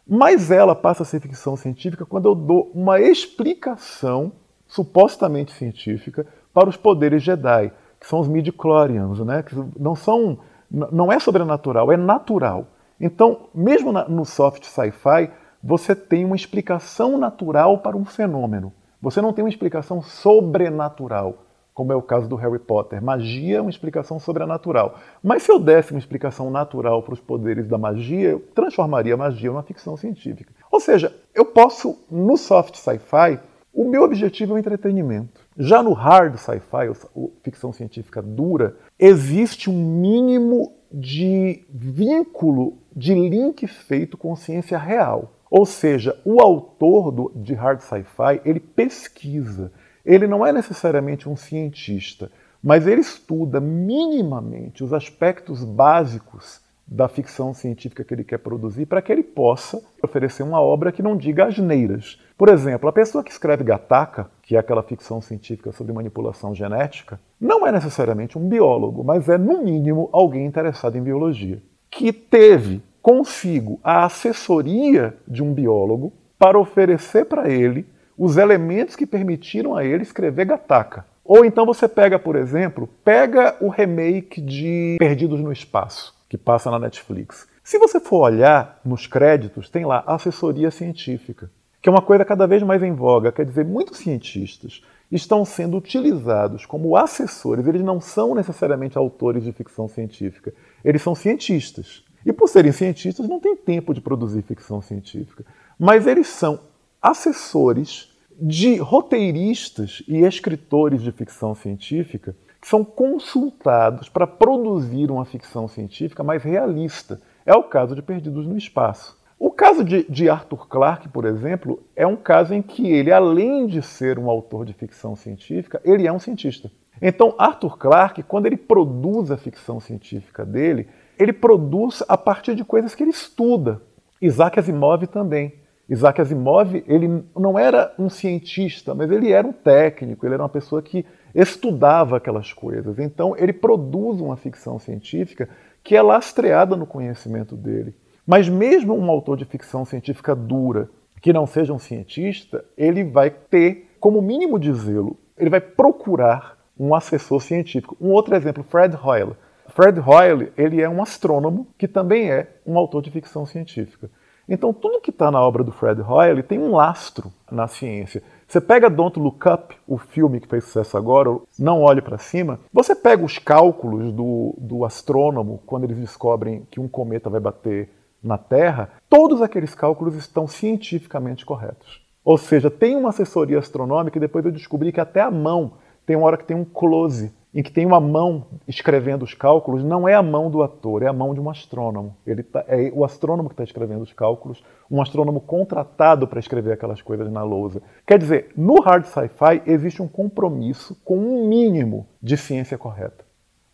Mas 0.08 0.51
ela 0.51 0.75
passa 0.75 1.03
a 1.03 1.05
ser 1.05 1.20
ficção 1.20 1.55
científica 1.55 2.05
quando 2.05 2.27
eu 2.27 2.36
dou 2.36 2.72
uma 2.74 3.00
explicação 3.00 4.31
supostamente 4.67 5.51
científica 5.53 6.25
para 6.53 6.70
os 6.70 6.77
poderes 6.77 7.24
Jedi, 7.24 7.72
que 8.00 8.08
são 8.08 8.20
os 8.20 8.27
midi-chlorians, 8.27 9.20
né? 9.20 9.43
que 9.43 9.55
não 9.79 9.96
são 9.96 10.39
não 10.72 11.12
é 11.12 11.20
sobrenatural, 11.20 11.91
é 11.91 11.98
natural. 11.98 12.65
Então, 12.98 13.50
mesmo 13.53 13.91
no 13.91 14.24
soft 14.24 14.63
sci-fi, 14.63 15.29
você 15.62 15.93
tem 15.93 16.24
uma 16.24 16.36
explicação 16.36 17.17
natural 17.17 17.79
para 17.79 17.98
um 17.98 18.05
fenômeno. 18.05 18.72
Você 19.01 19.22
não 19.22 19.34
tem 19.34 19.43
uma 19.43 19.50
explicação 19.50 20.01
sobrenatural 20.01 21.46
como 21.73 21.93
é 21.93 21.95
o 21.95 22.01
caso 22.01 22.27
do 22.27 22.35
Harry 22.35 22.59
Potter. 22.59 23.01
Magia 23.01 23.57
é 23.57 23.61
uma 23.61 23.69
explicação 23.69 24.19
sobrenatural. 24.19 24.99
Mas 25.23 25.43
se 25.43 25.51
eu 25.51 25.59
desse 25.59 25.91
uma 25.91 25.99
explicação 25.99 26.51
natural 26.51 27.01
para 27.03 27.13
os 27.13 27.19
poderes 27.19 27.67
da 27.67 27.77
magia, 27.77 28.29
eu 28.29 28.39
transformaria 28.53 29.13
a 29.13 29.17
magia 29.17 29.49
numa 29.49 29.63
ficção 29.63 29.95
científica. 29.95 30.53
Ou 30.71 30.79
seja, 30.79 31.15
eu 31.33 31.45
posso, 31.45 31.97
no 32.09 32.37
soft 32.37 32.75
sci-fi, 32.75 33.39
o 33.73 33.85
meu 33.85 34.03
objetivo 34.03 34.53
é 34.53 34.55
o 34.55 34.59
entretenimento. 34.59 35.41
Já 35.57 35.81
no 35.81 35.93
hard 35.93 36.35
sci-fi, 36.35 36.89
ou 37.15 37.33
ficção 37.41 37.71
científica 37.71 38.21
dura, 38.21 38.75
existe 38.99 39.69
um 39.69 40.01
mínimo 40.01 40.73
de 40.91 41.63
vínculo, 41.69 42.77
de 42.93 43.13
link 43.13 43.65
feito 43.67 44.17
com 44.17 44.35
ciência 44.35 44.77
real. 44.77 45.31
Ou 45.49 45.65
seja, 45.65 46.19
o 46.25 46.41
autor 46.41 47.11
do, 47.11 47.31
de 47.35 47.53
hard 47.53 47.79
sci-fi, 47.81 48.41
ele 48.45 48.59
pesquisa, 48.59 49.71
ele 50.05 50.27
não 50.27 50.46
é 50.46 50.51
necessariamente 50.51 51.27
um 51.29 51.36
cientista, 51.36 52.31
mas 52.63 52.86
ele 52.86 53.01
estuda 53.01 53.60
minimamente 53.60 54.84
os 54.84 54.93
aspectos 54.93 55.63
básicos 55.63 56.62
da 56.91 57.08
ficção 57.08 57.53
científica 57.53 58.03
que 58.03 58.13
ele 58.13 58.24
quer 58.24 58.38
produzir 58.38 58.86
para 58.86 59.01
que 59.01 59.12
ele 59.12 59.24
possa 59.24 59.81
oferecer 60.03 60.43
uma 60.43 60.60
obra 60.60 60.91
que 60.91 61.01
não 61.01 61.15
diga 61.15 61.46
asneiras. 61.46 62.20
Por 62.38 62.50
exemplo, 62.50 62.89
a 62.89 62.91
pessoa 62.91 63.24
que 63.24 63.31
escreve 63.31 63.63
Gataca, 63.63 64.29
que 64.41 64.58
é 64.58 64.60
aquela 64.60 64.84
ficção 64.84 65.22
científica 65.22 65.72
sobre 65.72 65.93
manipulação 65.93 66.53
genética, 66.53 67.17
não 67.39 67.65
é 67.65 67.72
necessariamente 67.72 68.38
um 68.38 68.48
biólogo, 68.48 69.05
mas 69.05 69.29
é, 69.29 69.38
no 69.38 69.63
mínimo, 69.63 70.10
alguém 70.12 70.46
interessado 70.46 70.98
em 70.98 71.01
biologia, 71.01 71.62
que 71.89 72.12
teve 72.12 72.81
consigo 73.01 73.79
a 73.81 74.03
assessoria 74.05 75.15
de 75.25 75.41
um 75.41 75.53
biólogo 75.53 76.12
para 76.38 76.60
oferecer 76.60 77.25
para 77.25 77.50
ele 77.50 77.86
os 78.23 78.37
elementos 78.37 78.95
que 78.95 79.07
permitiram 79.07 79.75
a 79.75 79.83
ele 79.83 80.03
escrever 80.03 80.45
Gataca. 80.45 81.07
Ou 81.25 81.43
então 81.43 81.65
você 81.65 81.87
pega, 81.87 82.19
por 82.19 82.35
exemplo, 82.35 82.87
pega 83.03 83.57
o 83.59 83.67
remake 83.67 84.39
de 84.39 84.97
Perdidos 84.99 85.41
no 85.41 85.51
Espaço, 85.51 86.13
que 86.29 86.37
passa 86.37 86.69
na 86.69 86.77
Netflix. 86.77 87.47
Se 87.63 87.79
você 87.79 87.99
for 87.99 88.19
olhar 88.19 88.79
nos 88.85 89.07
créditos, 89.07 89.71
tem 89.71 89.85
lá 89.87 90.03
assessoria 90.05 90.69
científica, 90.69 91.49
que 91.81 91.89
é 91.89 91.91
uma 91.91 92.03
coisa 92.03 92.23
cada 92.23 92.45
vez 92.45 92.61
mais 92.61 92.83
em 92.83 92.93
voga. 92.93 93.31
Quer 93.31 93.43
dizer, 93.43 93.65
muitos 93.65 93.97
cientistas 93.97 94.83
estão 95.11 95.43
sendo 95.43 95.75
utilizados 95.75 96.63
como 96.63 96.95
assessores. 96.95 97.65
Eles 97.65 97.81
não 97.81 97.99
são 97.99 98.35
necessariamente 98.35 98.99
autores 98.99 99.43
de 99.43 99.51
ficção 99.51 99.87
científica, 99.87 100.53
eles 100.85 101.01
são 101.01 101.15
cientistas. 101.15 102.03
E 102.23 102.31
por 102.31 102.47
serem 102.47 102.71
cientistas, 102.71 103.27
não 103.27 103.39
têm 103.39 103.55
tempo 103.55 103.95
de 103.95 103.99
produzir 103.99 104.43
ficção 104.43 104.79
científica. 104.79 105.43
Mas 105.79 106.05
eles 106.05 106.27
são 106.27 106.59
assessores 107.01 108.11
de 108.41 108.77
roteiristas 108.77 110.01
e 110.07 110.17
escritores 110.24 111.01
de 111.01 111.12
ficção 111.12 111.53
científica 111.53 112.36
que 112.60 112.67
são 112.67 112.83
consultados 112.83 114.10
para 114.10 114.25
produzir 114.25 115.12
uma 115.12 115.25
ficção 115.25 115.67
científica 115.67 116.24
mais 116.24 116.43
realista. 116.43 117.21
É 117.45 117.53
o 117.55 117.63
caso 117.63 117.95
de 117.95 118.01
Perdidos 118.01 118.48
no 118.48 118.57
Espaço. 118.57 119.19
O 119.38 119.50
caso 119.50 119.83
de, 119.83 120.03
de, 120.10 120.29
Arthur 120.29 120.67
Clarke, 120.67 121.10
por 121.10 121.25
exemplo, 121.25 121.83
é 121.95 122.05
um 122.05 122.15
caso 122.15 122.53
em 122.53 122.62
que 122.62 122.88
ele, 122.88 123.12
além 123.12 123.65
de 123.65 123.81
ser 123.81 124.19
um 124.19 124.29
autor 124.29 124.65
de 124.65 124.74
ficção 124.74 125.15
científica, 125.15 125.81
ele 125.83 126.05
é 126.05 126.12
um 126.12 126.19
cientista. 126.19 126.71
Então, 127.01 127.33
Arthur 127.38 127.77
Clarke, 127.77 128.21
quando 128.21 128.45
ele 128.45 128.57
produz 128.57 129.31
a 129.31 129.38
ficção 129.38 129.79
científica 129.79 130.45
dele, 130.45 130.88
ele 131.17 131.33
produz 131.33 132.03
a 132.07 132.15
partir 132.15 132.53
de 132.53 132.63
coisas 132.63 132.93
que 132.93 133.03
ele 133.03 133.10
estuda. 133.10 133.81
Isaac 134.21 134.60
Asimov 134.60 135.07
também. 135.07 135.61
Isaac 135.91 136.21
Asimov, 136.21 136.81
ele 136.88 137.21
não 137.38 137.60
era 137.60 137.93
um 138.00 138.10
cientista, 138.10 138.95
mas 138.95 139.12
ele 139.12 139.33
era 139.33 139.45
um 139.45 139.51
técnico, 139.51 140.25
ele 140.25 140.36
era 140.36 140.43
uma 140.43 140.48
pessoa 140.48 140.81
que 140.81 141.05
estudava 141.36 142.15
aquelas 142.15 142.53
coisas. 142.53 142.98
Então, 142.98 143.36
ele 143.38 143.51
produz 143.51 144.21
uma 144.21 144.38
ficção 144.38 144.79
científica 144.79 145.50
que 145.83 145.93
é 145.93 146.01
lastreada 146.01 146.77
no 146.77 146.86
conhecimento 146.86 147.57
dele. 147.57 147.93
Mas 148.25 148.48
mesmo 148.48 148.95
um 148.95 149.12
autor 149.12 149.36
de 149.36 149.43
ficção 149.43 149.83
científica 149.83 150.33
dura, 150.33 150.89
que 151.21 151.33
não 151.33 151.45
seja 151.45 151.74
um 151.74 151.79
cientista, 151.79 152.63
ele 152.77 153.03
vai 153.03 153.29
ter, 153.29 153.89
como 154.00 154.21
mínimo 154.21 154.57
de 154.57 154.74
zelo, 154.74 155.19
ele 155.38 155.50
vai 155.50 155.60
procurar 155.60 156.57
um 156.79 156.95
assessor 156.95 157.41
científico. 157.41 157.98
Um 158.00 158.12
outro 158.12 158.33
exemplo, 158.33 158.63
Fred 158.63 158.95
Hoyle. 158.95 159.36
Fred 159.67 160.00
Hoyle, 160.00 160.53
ele 160.57 160.81
é 160.81 160.88
um 160.88 161.01
astrônomo 161.01 161.67
que 161.77 161.88
também 161.88 162.31
é 162.31 162.48
um 162.65 162.77
autor 162.77 163.01
de 163.01 163.12
ficção 163.12 163.45
científica. 163.45 164.10
Então, 164.53 164.74
tudo 164.74 165.00
que 165.00 165.12
está 165.12 165.31
na 165.31 165.41
obra 165.41 165.63
do 165.63 165.72
Fred 165.72 166.01
Hoyle 166.01 166.43
tem 166.43 166.60
um 166.60 166.75
lastro 166.75 167.31
na 167.50 167.70
ciência. 167.70 168.22
Você 168.46 168.60
pega 168.60 168.89
Don't 168.89 169.17
Look 169.17 169.48
Up, 169.48 169.74
o 169.88 169.98
filme 169.98 170.41
que 170.41 170.48
fez 170.50 170.65
sucesso 170.65 170.98
agora, 170.98 171.29
Não 171.58 171.81
Olhe 171.81 172.01
para 172.01 172.17
Cima, 172.17 172.60
você 172.74 172.93
pega 172.93 173.24
os 173.24 173.39
cálculos 173.39 174.12
do, 174.12 174.53
do 174.58 174.84
astrônomo 174.84 175.63
quando 175.65 175.86
eles 175.86 175.98
descobrem 175.98 176.67
que 176.70 176.81
um 176.81 176.88
cometa 176.89 177.29
vai 177.29 177.39
bater 177.39 177.89
na 178.22 178.38
Terra, 178.38 178.89
todos 179.10 179.41
aqueles 179.41 179.74
cálculos 179.74 180.15
estão 180.15 180.46
cientificamente 180.46 181.46
corretos. 181.46 182.05
Ou 182.22 182.38
seja, 182.38 182.70
tem 182.70 182.98
uma 182.98 183.10
assessoria 183.10 183.58
astronômica 183.58 184.17
e 184.17 184.22
depois 184.22 184.43
eu 184.43 184.51
descobri 184.51 184.91
que 184.91 185.00
até 185.00 185.22
a 185.22 185.31
mão 185.31 185.75
tem 186.05 186.17
uma 186.17 186.27
hora 186.27 186.38
que 186.38 186.43
tem 186.43 186.58
um 186.58 186.65
close 186.65 187.31
em 187.53 187.62
que 187.62 187.72
tem 187.72 187.86
uma 187.86 188.00
mão 188.00 188.48
escrevendo 188.65 189.24
os 189.24 189.34
cálculos, 189.34 189.84
não 189.84 190.08
é 190.08 190.13
a 190.13 190.24
mão 190.24 190.50
do 190.50 190.63
ator, 190.63 191.03
é 191.03 191.08
a 191.08 191.13
mão 191.13 191.34
de 191.34 191.41
um 191.41 191.50
astrônomo. 191.50 192.15
Ele 192.25 192.43
tá, 192.43 192.63
é 192.67 192.89
o 192.93 193.03
astrônomo 193.03 193.50
que 193.50 193.53
está 193.53 193.63
escrevendo 193.63 194.01
os 194.01 194.13
cálculos, 194.13 194.63
um 194.89 195.01
astrônomo 195.01 195.41
contratado 195.41 196.27
para 196.27 196.39
escrever 196.39 196.72
aquelas 196.72 197.01
coisas 197.01 197.29
na 197.29 197.43
lousa. 197.43 197.81
Quer 198.08 198.17
dizer, 198.17 198.51
no 198.55 198.81
hard 198.81 199.05
sci-fi 199.05 199.62
existe 199.65 200.01
um 200.01 200.08
compromisso 200.08 200.96
com 201.03 201.17
um 201.17 201.48
mínimo 201.50 202.08
de 202.22 202.38
ciência 202.38 202.77
correta. 202.77 203.25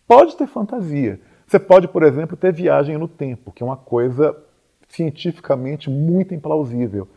Pode 0.07 0.35
ter 0.35 0.47
fantasia. 0.47 1.19
Você 1.45 1.59
pode, 1.59 1.87
por 1.87 2.01
exemplo, 2.01 2.35
ter 2.35 2.51
viagem 2.51 2.97
no 2.97 3.07
tempo, 3.07 3.51
que 3.51 3.61
é 3.61 3.65
uma 3.65 3.77
coisa 3.77 4.35
cientificamente 4.89 5.89
muito 5.89 6.33
implausível. 6.33 7.07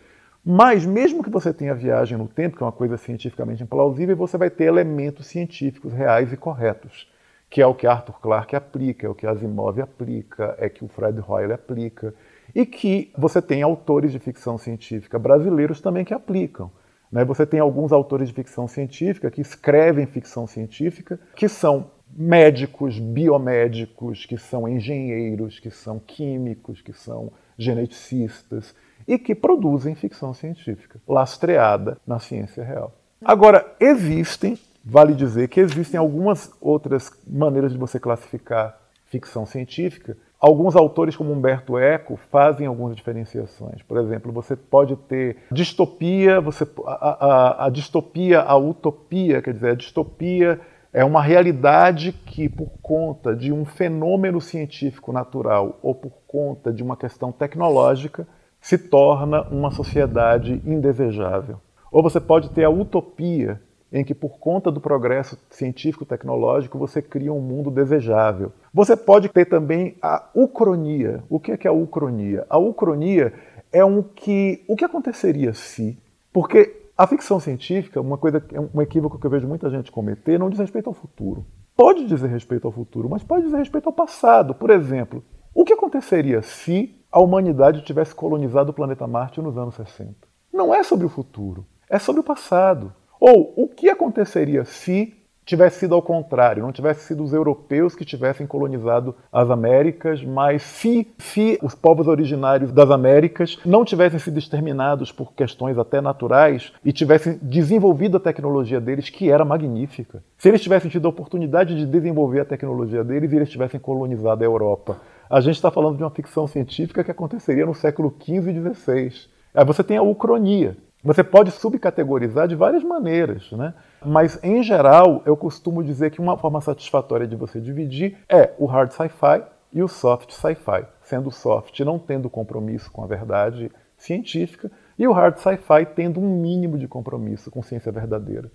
Mas, 0.44 0.86
mesmo 0.86 1.22
que 1.22 1.30
você 1.30 1.52
tenha 1.52 1.74
viagem 1.74 2.16
no 2.16 2.26
tempo, 2.26 2.56
que 2.56 2.62
é 2.62 2.66
uma 2.66 2.72
coisa 2.72 2.96
cientificamente 2.96 3.62
implausível, 3.62 4.16
você 4.16 4.38
vai 4.38 4.48
ter 4.48 4.64
elementos 4.64 5.26
científicos 5.26 5.92
reais 5.92 6.32
e 6.32 6.36
corretos, 6.36 7.10
que 7.50 7.60
é 7.60 7.66
o 7.66 7.74
que 7.74 7.86
Arthur 7.86 8.20
Clarke 8.20 8.56
aplica, 8.56 9.06
é 9.06 9.10
o 9.10 9.14
que 9.14 9.26
Asimov 9.26 9.80
aplica, 9.80 10.54
é 10.58 10.68
que 10.68 10.84
o 10.84 10.88
Fred 10.88 11.20
Hoyle 11.26 11.52
aplica, 11.52 12.14
e 12.54 12.64
que 12.64 13.12
você 13.16 13.42
tem 13.42 13.62
autores 13.62 14.12
de 14.12 14.18
ficção 14.18 14.56
científica 14.56 15.18
brasileiros 15.18 15.80
também 15.80 16.04
que 16.04 16.14
aplicam. 16.14 16.70
Né? 17.12 17.24
Você 17.24 17.44
tem 17.44 17.60
alguns 17.60 17.92
autores 17.92 18.28
de 18.28 18.34
ficção 18.34 18.66
científica 18.66 19.30
que 19.30 19.40
escrevem 19.40 20.06
ficção 20.06 20.46
científica, 20.46 21.20
que 21.36 21.48
são 21.48 21.90
médicos, 22.12 22.98
biomédicos, 22.98 24.26
que 24.26 24.38
são 24.38 24.66
engenheiros, 24.66 25.60
que 25.60 25.70
são 25.70 25.98
químicos, 25.98 26.80
que 26.80 26.92
são 26.92 27.32
geneticistas, 27.58 28.74
e 29.10 29.18
que 29.18 29.34
produzem 29.34 29.96
ficção 29.96 30.32
científica, 30.32 31.00
lastreada 31.06 31.98
na 32.06 32.20
ciência 32.20 32.62
real. 32.62 32.92
Agora, 33.24 33.66
existem, 33.80 34.56
vale 34.84 35.14
dizer 35.14 35.48
que 35.48 35.58
existem 35.58 35.98
algumas 35.98 36.52
outras 36.60 37.10
maneiras 37.26 37.72
de 37.72 37.78
você 37.78 37.98
classificar 37.98 38.78
ficção 39.06 39.44
científica. 39.44 40.16
Alguns 40.38 40.76
autores, 40.76 41.16
como 41.16 41.32
Humberto 41.32 41.76
Eco, 41.76 42.16
fazem 42.30 42.68
algumas 42.68 42.94
diferenciações. 42.94 43.82
Por 43.82 43.98
exemplo, 43.98 44.30
você 44.30 44.54
pode 44.54 44.94
ter 44.94 45.38
distopia, 45.50 46.40
você, 46.40 46.64
a, 46.86 47.26
a, 47.26 47.66
a 47.66 47.68
distopia, 47.68 48.40
a 48.40 48.56
utopia, 48.56 49.42
quer 49.42 49.54
dizer, 49.54 49.70
a 49.70 49.74
distopia 49.74 50.60
é 50.92 51.04
uma 51.04 51.20
realidade 51.20 52.12
que, 52.12 52.48
por 52.48 52.70
conta 52.80 53.34
de 53.34 53.52
um 53.52 53.64
fenômeno 53.64 54.40
científico 54.40 55.12
natural 55.12 55.80
ou 55.82 55.96
por 55.96 56.12
conta 56.28 56.72
de 56.72 56.80
uma 56.80 56.96
questão 56.96 57.32
tecnológica, 57.32 58.24
se 58.60 58.76
torna 58.76 59.42
uma 59.48 59.70
sociedade 59.70 60.60
indesejável. 60.64 61.58
Ou 61.90 62.02
você 62.02 62.20
pode 62.20 62.50
ter 62.50 62.64
a 62.64 62.70
utopia, 62.70 63.60
em 63.92 64.04
que, 64.04 64.14
por 64.14 64.38
conta 64.38 64.70
do 64.70 64.80
progresso 64.80 65.36
científico-tecnológico, 65.50 66.78
você 66.78 67.02
cria 67.02 67.32
um 67.32 67.40
mundo 67.40 67.70
desejável. 67.70 68.52
Você 68.72 68.96
pode 68.96 69.28
ter 69.28 69.46
também 69.46 69.96
a 70.00 70.28
ucronia. 70.34 71.24
O 71.28 71.40
que 71.40 71.52
é, 71.52 71.56
que 71.56 71.66
é 71.66 71.70
a 71.70 71.74
ucronia? 71.74 72.46
A 72.48 72.58
ucronia 72.58 73.32
é 73.72 73.84
um 73.84 74.02
que. 74.02 74.64
O 74.68 74.76
que 74.76 74.84
aconteceria 74.84 75.52
se? 75.52 75.98
Porque 76.32 76.88
a 76.96 77.06
ficção 77.06 77.40
científica, 77.40 78.00
uma 78.00 78.16
coisa, 78.16 78.44
um 78.72 78.80
equívoco 78.80 79.18
que 79.18 79.26
eu 79.26 79.30
vejo 79.30 79.48
muita 79.48 79.68
gente 79.70 79.90
cometer, 79.90 80.38
não 80.38 80.50
diz 80.50 80.60
respeito 80.60 80.88
ao 80.88 80.94
futuro. 80.94 81.44
Pode 81.76 82.06
dizer 82.06 82.28
respeito 82.28 82.66
ao 82.68 82.72
futuro, 82.72 83.08
mas 83.08 83.24
pode 83.24 83.44
dizer 83.44 83.56
respeito 83.56 83.88
ao 83.88 83.92
passado. 83.92 84.54
Por 84.54 84.70
exemplo, 84.70 85.24
o 85.54 85.64
que 85.64 85.72
aconteceria 85.72 86.42
se 86.42 86.94
a 87.10 87.20
humanidade 87.20 87.82
tivesse 87.82 88.14
colonizado 88.14 88.70
o 88.70 88.74
planeta 88.74 89.06
Marte 89.06 89.40
nos 89.40 89.58
anos 89.58 89.74
60. 89.74 90.14
Não 90.52 90.74
é 90.74 90.82
sobre 90.82 91.06
o 91.06 91.10
futuro, 91.10 91.66
é 91.88 91.98
sobre 91.98 92.20
o 92.20 92.24
passado. 92.24 92.92
Ou 93.18 93.52
o 93.56 93.68
que 93.68 93.90
aconteceria 93.90 94.64
se 94.64 95.14
tivesse 95.44 95.80
sido 95.80 95.96
ao 95.96 96.02
contrário, 96.02 96.62
não 96.62 96.70
tivesse 96.70 97.06
sido 97.06 97.24
os 97.24 97.32
europeus 97.32 97.96
que 97.96 98.04
tivessem 98.04 98.46
colonizado 98.46 99.16
as 99.32 99.50
Américas, 99.50 100.22
mas 100.22 100.62
se, 100.62 101.08
se 101.18 101.58
os 101.60 101.74
povos 101.74 102.06
originários 102.06 102.70
das 102.70 102.88
Américas 102.88 103.58
não 103.64 103.84
tivessem 103.84 104.20
sido 104.20 104.38
exterminados 104.38 105.10
por 105.10 105.32
questões 105.32 105.76
até 105.76 106.00
naturais 106.00 106.72
e 106.84 106.92
tivessem 106.92 107.36
desenvolvido 107.42 108.18
a 108.18 108.20
tecnologia 108.20 108.80
deles, 108.80 109.10
que 109.10 109.28
era 109.28 109.44
magnífica. 109.44 110.22
Se 110.38 110.48
eles 110.48 110.60
tivessem 110.60 110.90
tido 110.90 111.06
a 111.06 111.10
oportunidade 111.10 111.74
de 111.74 111.84
desenvolver 111.84 112.40
a 112.40 112.44
tecnologia 112.44 113.02
deles 113.02 113.32
e 113.32 113.36
eles 113.36 113.50
tivessem 113.50 113.80
colonizado 113.80 114.42
a 114.42 114.46
Europa, 114.46 114.98
a 115.30 115.40
gente 115.40 115.54
está 115.54 115.70
falando 115.70 115.96
de 115.96 116.02
uma 116.02 116.10
ficção 116.10 116.48
científica 116.48 117.04
que 117.04 117.10
aconteceria 117.10 117.64
no 117.64 117.72
século 117.72 118.12
XV 118.20 118.50
e 118.50 118.74
XVI. 118.74 119.28
Aí 119.54 119.64
você 119.64 119.84
tem 119.84 119.96
a 119.96 120.02
ucronia. 120.02 120.76
Você 121.04 121.22
pode 121.22 121.52
subcategorizar 121.52 122.48
de 122.48 122.56
várias 122.56 122.82
maneiras, 122.82 123.50
né? 123.52 123.72
mas 124.04 124.42
em 124.42 124.62
geral 124.62 125.22
eu 125.24 125.36
costumo 125.36 125.84
dizer 125.84 126.10
que 126.10 126.20
uma 126.20 126.36
forma 126.36 126.60
satisfatória 126.60 127.26
de 127.26 127.36
você 127.36 127.60
dividir 127.60 128.18
é 128.28 128.52
o 128.58 128.66
hard 128.66 128.90
sci-fi 128.90 129.42
e 129.72 129.82
o 129.82 129.88
soft 129.88 130.32
sci-fi, 130.32 130.84
sendo 131.00 131.28
o 131.28 131.32
soft 131.32 131.78
não 131.80 131.98
tendo 131.98 132.28
compromisso 132.28 132.90
com 132.90 133.02
a 133.02 133.06
verdade 133.06 133.70
científica 133.96 134.70
e 134.98 135.06
o 135.06 135.12
hard 135.12 135.38
sci-fi 135.38 135.86
tendo 135.94 136.20
um 136.20 136.40
mínimo 136.40 136.76
de 136.76 136.88
compromisso 136.88 137.50
com 137.50 137.62
ciência 137.62 137.92
verdadeira. 137.92 138.50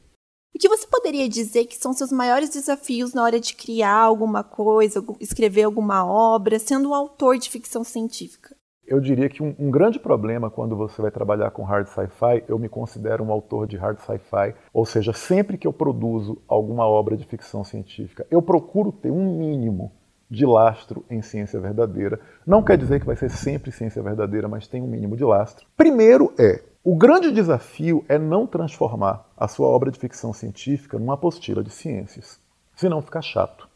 O 0.54 0.60
que 0.60 0.70
você 0.70 0.88
poderia 1.16 1.30
dizer 1.30 1.66
que 1.66 1.78
são 1.78 1.94
seus 1.94 2.12
maiores 2.12 2.50
desafios 2.50 3.14
na 3.14 3.24
hora 3.24 3.40
de 3.40 3.56
criar 3.56 4.02
alguma 4.02 4.44
coisa, 4.44 5.04
escrever 5.22 5.64
alguma 5.64 6.06
obra, 6.06 6.60
sendo 6.60 6.90
um 6.90 6.94
autor 6.94 7.38
de 7.38 7.50
ficção 7.50 7.86
científica? 7.86 8.54
Eu 8.86 9.00
diria 9.00 9.30
que 9.30 9.42
um, 9.42 9.56
um 9.58 9.72
grande 9.72 9.98
problema 9.98 10.52
quando 10.52 10.76
você 10.76 11.02
vai 11.02 11.10
trabalhar 11.10 11.52
com 11.52 11.64
hard 11.64 11.88
sci-fi, 11.88 12.44
eu 12.50 12.60
me 12.60 12.68
considero 12.68 13.24
um 13.24 13.32
autor 13.32 13.66
de 13.66 13.78
hard 13.78 13.98
sci-fi, 14.00 14.54
ou 14.74 14.86
seja, 14.86 15.14
sempre 15.14 15.58
que 15.58 15.66
eu 15.66 15.72
produzo 15.72 16.38
alguma 16.48 16.86
obra 16.86 17.16
de 17.16 17.26
ficção 17.26 17.64
científica, 17.64 18.28
eu 18.30 18.42
procuro 18.42 18.92
ter 18.92 19.10
um 19.10 19.38
mínimo 19.38 19.94
de 20.30 20.46
lastro 20.46 21.06
em 21.10 21.22
ciência 21.22 21.60
verdadeira. 21.62 22.20
Não 22.46 22.62
quer 22.62 22.78
dizer 22.78 23.00
que 23.00 23.06
vai 23.06 23.16
ser 23.16 23.30
sempre 23.30 23.72
ciência 23.72 24.04
verdadeira, 24.04 24.50
mas 24.50 24.68
tem 24.68 24.82
um 24.82 24.88
mínimo 24.88 25.16
de 25.16 25.24
lastro. 25.24 25.66
Primeiro 25.78 26.34
é 26.38 26.62
o 26.86 26.96
grande 26.96 27.32
desafio 27.32 28.06
é 28.08 28.20
não 28.20 28.46
transformar 28.46 29.28
a 29.36 29.48
sua 29.48 29.68
obra 29.68 29.90
de 29.90 29.98
ficção 29.98 30.32
científica 30.32 31.00
numa 31.00 31.16
apostila 31.16 31.64
de 31.64 31.72
ciências, 31.72 32.40
senão 32.76 33.02
fica 33.02 33.24
chato. 33.24 33.68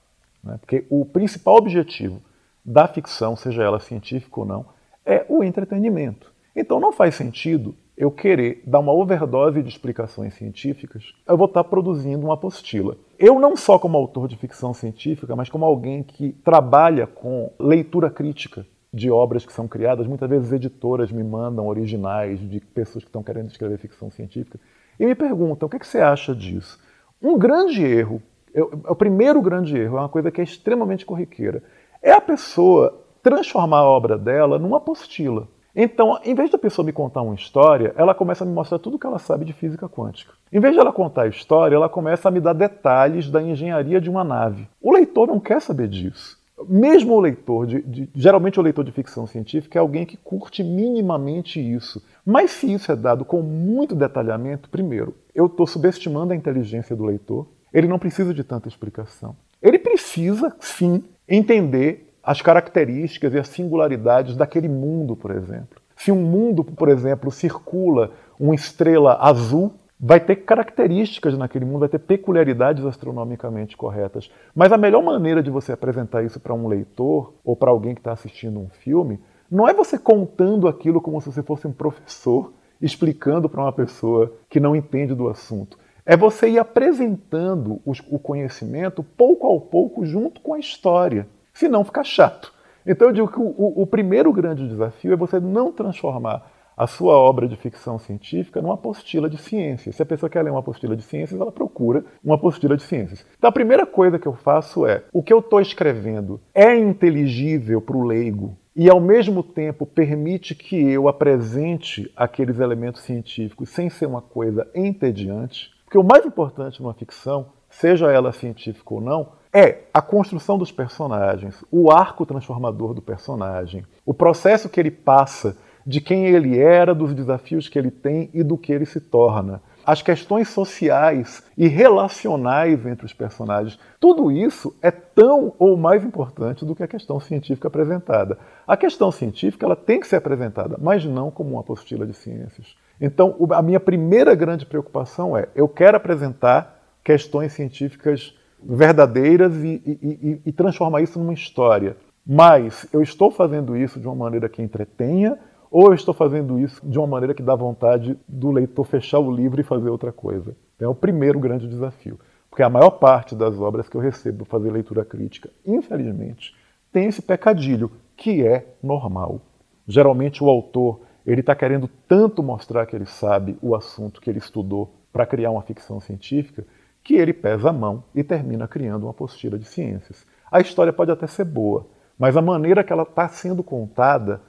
Né? 0.43 0.59
Porque 0.59 0.85
o 0.91 1.03
principal 1.03 1.55
objetivo 1.55 2.21
da 2.63 2.87
ficção, 2.87 3.35
seja 3.35 3.63
ela 3.63 3.79
científica 3.79 4.39
ou 4.39 4.45
não, 4.45 4.63
é 5.03 5.25
o 5.27 5.43
entretenimento. 5.43 6.31
Então 6.55 6.79
não 6.79 6.91
faz 6.91 7.15
sentido 7.15 7.75
eu 7.97 8.11
querer 8.11 8.61
dar 8.63 8.77
uma 8.77 8.93
overdose 8.93 9.63
de 9.63 9.69
explicações 9.69 10.35
científicas, 10.35 11.11
eu 11.27 11.35
vou 11.35 11.47
estar 11.47 11.63
produzindo 11.63 12.27
uma 12.27 12.35
apostila. 12.35 12.95
Eu 13.17 13.39
não 13.39 13.57
só 13.57 13.79
como 13.79 13.97
autor 13.97 14.27
de 14.27 14.37
ficção 14.37 14.71
científica, 14.71 15.35
mas 15.35 15.49
como 15.49 15.65
alguém 15.65 16.03
que 16.03 16.33
trabalha 16.43 17.07
com 17.07 17.51
leitura 17.59 18.11
crítica 18.11 18.67
de 18.93 19.09
obras 19.11 19.45
que 19.45 19.53
são 19.53 19.67
criadas, 19.67 20.07
muitas 20.07 20.29
vezes 20.29 20.51
editoras 20.51 21.11
me 21.11 21.23
mandam 21.23 21.67
originais 21.67 22.39
de 22.39 22.59
pessoas 22.59 23.03
que 23.03 23.09
estão 23.09 23.23
querendo 23.23 23.49
escrever 23.49 23.77
ficção 23.77 24.09
científica 24.09 24.59
e 24.99 25.05
me 25.05 25.15
perguntam 25.15 25.67
o 25.67 25.69
que, 25.69 25.77
é 25.77 25.79
que 25.79 25.87
você 25.87 25.99
acha 25.99 26.35
disso. 26.35 26.79
Um 27.21 27.37
grande 27.37 27.83
erro, 27.83 28.21
eu, 28.53 28.81
o 28.87 28.95
primeiro 28.95 29.41
grande 29.41 29.77
erro, 29.77 29.97
é 29.97 29.99
uma 30.01 30.09
coisa 30.09 30.31
que 30.31 30.41
é 30.41 30.43
extremamente 30.43 31.05
corriqueira, 31.05 31.63
é 32.01 32.11
a 32.11 32.21
pessoa 32.21 33.05
transformar 33.21 33.79
a 33.79 33.87
obra 33.87 34.17
dela 34.17 34.57
numa 34.57 34.77
apostila. 34.77 35.47
Então, 35.75 36.19
em 36.23 36.33
vez 36.33 36.49
da 36.49 36.57
pessoa 36.57 36.85
me 36.85 36.91
contar 36.91 37.21
uma 37.21 37.35
história, 37.35 37.93
ela 37.95 38.15
começa 38.15 38.43
a 38.43 38.47
me 38.47 38.53
mostrar 38.53 38.79
tudo 38.79 38.95
o 38.95 38.99
que 38.99 39.05
ela 39.05 39.19
sabe 39.19 39.45
de 39.45 39.53
física 39.53 39.87
quântica. 39.87 40.33
Em 40.51 40.59
vez 40.59 40.73
de 40.73 40.79
ela 40.79 40.91
contar 40.91 41.23
a 41.23 41.27
história, 41.27 41.75
ela 41.75 41.87
começa 41.87 42.27
a 42.27 42.31
me 42.31 42.39
dar 42.39 42.53
detalhes 42.53 43.29
da 43.29 43.41
engenharia 43.41 44.01
de 44.01 44.09
uma 44.09 44.23
nave. 44.23 44.67
O 44.81 44.91
leitor 44.91 45.27
não 45.27 45.39
quer 45.39 45.61
saber 45.61 45.87
disso. 45.87 46.38
Mesmo 46.67 47.13
o 47.13 47.19
leitor, 47.19 47.65
de, 47.65 47.81
de, 47.81 48.09
geralmente 48.13 48.59
o 48.59 48.63
leitor 48.63 48.83
de 48.83 48.91
ficção 48.91 49.25
científica 49.25 49.77
é 49.77 49.81
alguém 49.81 50.05
que 50.05 50.17
curte 50.17 50.63
minimamente 50.63 51.59
isso. 51.59 52.03
Mas 52.25 52.51
se 52.51 52.71
isso 52.71 52.91
é 52.91 52.95
dado 52.95 53.23
com 53.23 53.41
muito 53.41 53.95
detalhamento, 53.95 54.69
primeiro, 54.69 55.15
eu 55.33 55.45
estou 55.45 55.65
subestimando 55.65 56.33
a 56.33 56.35
inteligência 56.35 56.95
do 56.95 57.05
leitor. 57.05 57.47
Ele 57.73 57.87
não 57.87 57.99
precisa 57.99 58.33
de 58.33 58.43
tanta 58.43 58.67
explicação. 58.67 59.35
Ele 59.61 59.79
precisa, 59.79 60.53
sim, 60.59 61.03
entender 61.27 62.13
as 62.23 62.41
características 62.41 63.33
e 63.33 63.39
as 63.39 63.47
singularidades 63.47 64.35
daquele 64.35 64.67
mundo, 64.67 65.15
por 65.15 65.31
exemplo. 65.31 65.79
Se 65.95 66.11
um 66.11 66.21
mundo, 66.21 66.63
por 66.63 66.89
exemplo, 66.89 67.31
circula 67.31 68.11
uma 68.39 68.55
estrela 68.55 69.17
azul, 69.19 69.73
vai 69.99 70.19
ter 70.19 70.37
características 70.37 71.37
naquele 71.37 71.65
mundo, 71.65 71.79
vai 71.79 71.89
ter 71.89 71.99
peculiaridades 71.99 72.85
astronomicamente 72.85 73.75
corretas. 73.75 74.31
Mas 74.55 74.71
a 74.71 74.77
melhor 74.77 75.03
maneira 75.03 75.43
de 75.43 75.51
você 75.51 75.73
apresentar 75.73 76.23
isso 76.23 76.39
para 76.39 76.53
um 76.53 76.67
leitor 76.67 77.33
ou 77.43 77.55
para 77.55 77.69
alguém 77.69 77.93
que 77.93 77.99
está 77.99 78.13
assistindo 78.13 78.59
um 78.59 78.69
filme 78.69 79.19
não 79.51 79.67
é 79.67 79.73
você 79.73 79.97
contando 79.97 80.67
aquilo 80.67 81.01
como 81.01 81.19
se 81.19 81.31
você 81.31 81.43
fosse 81.43 81.67
um 81.67 81.73
professor 81.73 82.53
explicando 82.81 83.49
para 83.49 83.61
uma 83.61 83.73
pessoa 83.73 84.31
que 84.49 84.59
não 84.59 84.75
entende 84.75 85.13
do 85.13 85.27
assunto. 85.27 85.77
É 86.05 86.15
você 86.15 86.49
ir 86.49 86.59
apresentando 86.59 87.81
o 87.85 88.17
conhecimento 88.17 89.03
pouco 89.03 89.53
a 89.53 89.59
pouco 89.59 90.05
junto 90.05 90.39
com 90.39 90.53
a 90.53 90.59
história 90.59 91.27
senão 91.53 91.83
fica 91.83 92.03
chato. 92.03 92.53
Então 92.85 93.09
eu 93.09 93.13
digo 93.13 93.27
que 93.27 93.39
o, 93.39 93.81
o, 93.81 93.85
primeiro 93.85 94.31
grande 94.31 94.67
desafio 94.67 95.11
é 95.11 95.17
você 95.17 95.39
não 95.39 95.71
transformar 95.71 96.49
a 96.79 96.87
sua 96.87 97.13
obra 97.13 97.45
de 97.45 97.57
ficção 97.57 97.99
científica 97.99 98.61
numa 98.61 98.75
apostila 98.75 99.29
de 99.29 99.37
ciências. 99.37 99.97
Se 99.97 100.01
a 100.01 100.05
pessoa 100.05 100.29
quer 100.29 100.41
ler 100.41 100.51
uma 100.51 100.61
apostila 100.61 100.95
de 100.95 101.03
ciências, 101.03 101.39
ela 101.39 101.51
procura 101.51 102.05
uma 102.23 102.35
apostila 102.35 102.77
de 102.77 102.83
ciências. 102.83 103.25
Então 103.37 103.49
a 103.49 103.53
primeira 103.53 103.85
coisa 103.85 104.17
que 104.17 104.25
eu 104.25 104.33
faço 104.33 104.85
é: 104.85 105.03
o 105.11 105.21
que 105.21 105.33
eu 105.33 105.39
estou 105.39 105.59
escrevendo 105.59 106.39
é 106.55 106.73
inteligível 106.77 107.81
para 107.81 107.97
o 107.97 108.05
leigo 108.05 108.57
e 108.73 108.89
ao 108.89 109.01
mesmo 109.01 109.43
tempo 109.43 109.85
permite 109.85 110.55
que 110.55 110.77
eu 110.77 111.09
apresente 111.09 112.09
aqueles 112.15 112.59
elementos 112.59 113.01
científicos 113.01 113.67
sem 113.67 113.89
ser 113.89 114.05
uma 114.05 114.21
coisa 114.21 114.65
entediante? 114.73 115.71
Porque 115.83 115.97
o 115.97 116.03
mais 116.03 116.25
importante 116.25 116.81
numa 116.81 116.93
ficção, 116.93 117.47
seja 117.69 118.09
ela 118.09 118.31
científica 118.31 118.93
ou 118.93 119.01
não, 119.01 119.33
é 119.51 119.79
a 119.93 120.01
construção 120.01 120.57
dos 120.57 120.71
personagens, 120.71 121.61
o 121.69 121.91
arco 121.91 122.25
transformador 122.25 122.93
do 122.93 123.01
personagem, 123.01 123.83
o 124.05 124.13
processo 124.13 124.69
que 124.69 124.79
ele 124.79 124.91
passa 124.91 125.57
de 125.85 126.01
quem 126.01 126.27
ele 126.27 126.57
era, 126.57 126.93
dos 126.93 127.13
desafios 127.13 127.67
que 127.67 127.77
ele 127.77 127.91
tem 127.91 128.29
e 128.33 128.43
do 128.43 128.57
que 128.57 128.71
ele 128.71 128.85
se 128.85 128.99
torna. 128.99 129.61
As 129.85 130.01
questões 130.01 130.49
sociais 130.49 131.43
e 131.57 131.67
relacionais 131.67 132.85
entre 132.85 133.05
os 133.05 133.13
personagens. 133.13 133.79
Tudo 133.99 134.31
isso 134.31 134.75
é 134.81 134.91
tão 134.91 135.53
ou 135.57 135.75
mais 135.75 136.03
importante 136.03 136.63
do 136.63 136.75
que 136.75 136.83
a 136.83 136.87
questão 136.87 137.19
científica 137.19 137.67
apresentada. 137.67 138.37
A 138.67 138.77
questão 138.77 139.11
científica 139.11 139.65
ela 139.65 139.75
tem 139.75 139.99
que 139.99 140.07
ser 140.07 140.17
apresentada, 140.17 140.77
mas 140.79 141.05
não 141.05 141.31
como 141.31 141.51
uma 141.51 141.61
apostila 141.61 142.05
de 142.05 142.13
ciências. 142.13 142.75
Então, 143.01 143.35
a 143.51 143.61
minha 143.61 143.79
primeira 143.79 144.35
grande 144.35 144.65
preocupação 144.65 145.35
é: 145.35 145.47
eu 145.55 145.67
quero 145.67 145.97
apresentar 145.97 146.79
questões 147.03 147.53
científicas 147.53 148.35
verdadeiras 148.61 149.55
e, 149.63 149.81
e, 149.85 150.41
e, 150.45 150.51
transformar 150.51 151.01
isso 151.01 151.17
numa 151.17 151.33
história. 151.33 151.95
Mas 152.25 152.85
eu 152.93 153.01
estou 153.01 153.31
fazendo 153.31 153.75
isso 153.75 153.99
de 153.99 154.05
uma 154.05 154.15
maneira 154.15 154.49
que 154.49 154.61
entretenha 154.61 155.39
ou 155.71 155.87
eu 155.87 155.93
estou 155.93 156.13
fazendo 156.13 156.59
isso 156.59 156.81
de 156.83 156.97
uma 156.97 157.07
maneira 157.07 157.33
que 157.33 157.43
dá 157.43 157.55
vontade 157.55 158.17
do 158.27 158.51
leitor 158.51 158.85
fechar 158.85 159.19
o 159.19 159.31
livro 159.31 159.61
e 159.61 159.63
fazer 159.63 159.89
outra 159.89 160.11
coisa? 160.11 160.55
É 160.79 160.87
o 160.87 160.95
primeiro 160.95 161.39
grande 161.39 161.67
desafio. 161.67 162.19
Porque 162.49 162.63
a 162.63 162.69
maior 162.69 162.91
parte 162.91 163.35
das 163.35 163.59
obras 163.59 163.87
que 163.87 163.95
eu 163.95 164.01
recebo 164.01 164.45
fazer 164.45 164.71
leitura 164.71 165.05
crítica, 165.05 165.49
infelizmente, 165.65 166.55
tem 166.91 167.05
esse 167.05 167.21
pecadilho, 167.21 167.91
que 168.17 168.45
é 168.45 168.65
normal. 168.81 169.41
Geralmente 169.87 170.43
o 170.43 170.49
autor 170.49 171.01
ele 171.25 171.41
está 171.41 171.55
querendo 171.55 171.87
tanto 172.07 172.41
mostrar 172.41 172.85
que 172.85 172.95
ele 172.95 173.05
sabe 173.05 173.57
o 173.61 173.75
assunto 173.75 174.19
que 174.19 174.29
ele 174.29 174.39
estudou 174.39 174.91
para 175.13 175.25
criar 175.25 175.51
uma 175.51 175.61
ficção 175.61 175.99
científica 175.99 176.65
que 177.03 177.15
ele 177.15 177.33
pesa 177.33 177.69
a 177.69 177.73
mão 177.73 178.03
e 178.13 178.23
termina 178.23 178.67
criando 178.67 179.03
uma 179.03 179.11
apostila 179.11 179.57
de 179.57 179.65
ciências. 179.65 180.25
A 180.51 180.59
história 180.59 180.91
pode 180.91 181.11
até 181.11 181.27
ser 181.27 181.45
boa, 181.45 181.87
mas 182.17 182.35
a 182.35 182.41
maneira 182.41 182.83
que 182.83 182.91
ela 182.91 183.03
está 183.03 183.27
sendo 183.27 183.63
contada, 183.63 184.41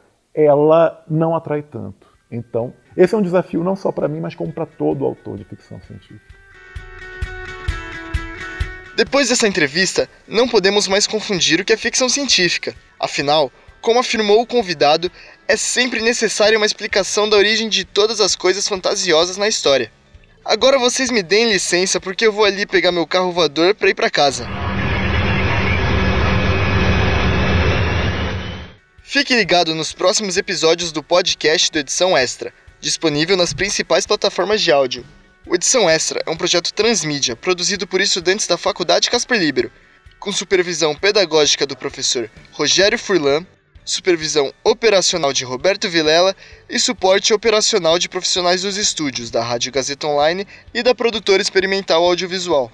ela 0.44 1.04
não 1.08 1.34
atrai 1.34 1.62
tanto. 1.62 2.08
Então, 2.30 2.72
esse 2.96 3.14
é 3.14 3.18
um 3.18 3.22
desafio 3.22 3.64
não 3.64 3.74
só 3.74 3.90
para 3.90 4.08
mim, 4.08 4.20
mas 4.20 4.34
como 4.34 4.52
para 4.52 4.66
todo 4.66 5.04
autor 5.04 5.36
de 5.36 5.44
ficção 5.44 5.80
científica. 5.80 6.40
Depois 8.96 9.28
dessa 9.28 9.48
entrevista, 9.48 10.08
não 10.28 10.46
podemos 10.46 10.86
mais 10.86 11.06
confundir 11.06 11.60
o 11.60 11.64
que 11.64 11.72
é 11.72 11.76
ficção 11.76 12.08
científica. 12.08 12.74
Afinal, 12.98 13.50
como 13.80 13.98
afirmou 13.98 14.42
o 14.42 14.46
convidado, 14.46 15.10
é 15.48 15.56
sempre 15.56 16.02
necessária 16.02 16.58
uma 16.58 16.66
explicação 16.66 17.28
da 17.28 17.36
origem 17.36 17.68
de 17.68 17.84
todas 17.84 18.20
as 18.20 18.36
coisas 18.36 18.68
fantasiosas 18.68 19.36
na 19.36 19.48
história. 19.48 19.90
Agora 20.44 20.78
vocês 20.78 21.10
me 21.10 21.22
deem 21.22 21.50
licença 21.50 22.00
porque 22.00 22.26
eu 22.26 22.32
vou 22.32 22.44
ali 22.44 22.66
pegar 22.66 22.92
meu 22.92 23.06
carro 23.06 23.32
voador 23.32 23.74
para 23.74 23.90
ir 23.90 23.94
para 23.94 24.10
casa. 24.10 24.46
Fique 29.12 29.34
ligado 29.34 29.74
nos 29.74 29.92
próximos 29.92 30.36
episódios 30.36 30.92
do 30.92 31.02
podcast 31.02 31.72
do 31.72 31.80
Edição 31.80 32.16
Extra, 32.16 32.54
disponível 32.80 33.36
nas 33.36 33.52
principais 33.52 34.06
plataformas 34.06 34.62
de 34.62 34.70
áudio. 34.70 35.04
O 35.44 35.56
Edição 35.56 35.90
Extra 35.90 36.22
é 36.24 36.30
um 36.30 36.36
projeto 36.36 36.72
transmídia 36.72 37.34
produzido 37.34 37.88
por 37.88 38.00
estudantes 38.00 38.46
da 38.46 38.56
Faculdade 38.56 39.10
Casper 39.10 39.36
Libero, 39.36 39.72
com 40.20 40.30
supervisão 40.30 40.94
pedagógica 40.94 41.66
do 41.66 41.76
professor 41.76 42.30
Rogério 42.52 42.96
Furlan 42.96 43.44
supervisão 43.84 44.54
operacional 44.62 45.32
de 45.32 45.44
Roberto 45.44 45.88
Vilela 45.88 46.32
e 46.68 46.78
suporte 46.78 47.34
operacional 47.34 47.98
de 47.98 48.08
profissionais 48.08 48.62
dos 48.62 48.76
estúdios 48.76 49.28
da 49.28 49.42
Rádio 49.42 49.72
Gazeta 49.72 50.06
Online 50.06 50.46
e 50.72 50.84
da 50.84 50.94
produtora 50.94 51.42
experimental 51.42 52.04
audiovisual. 52.04 52.70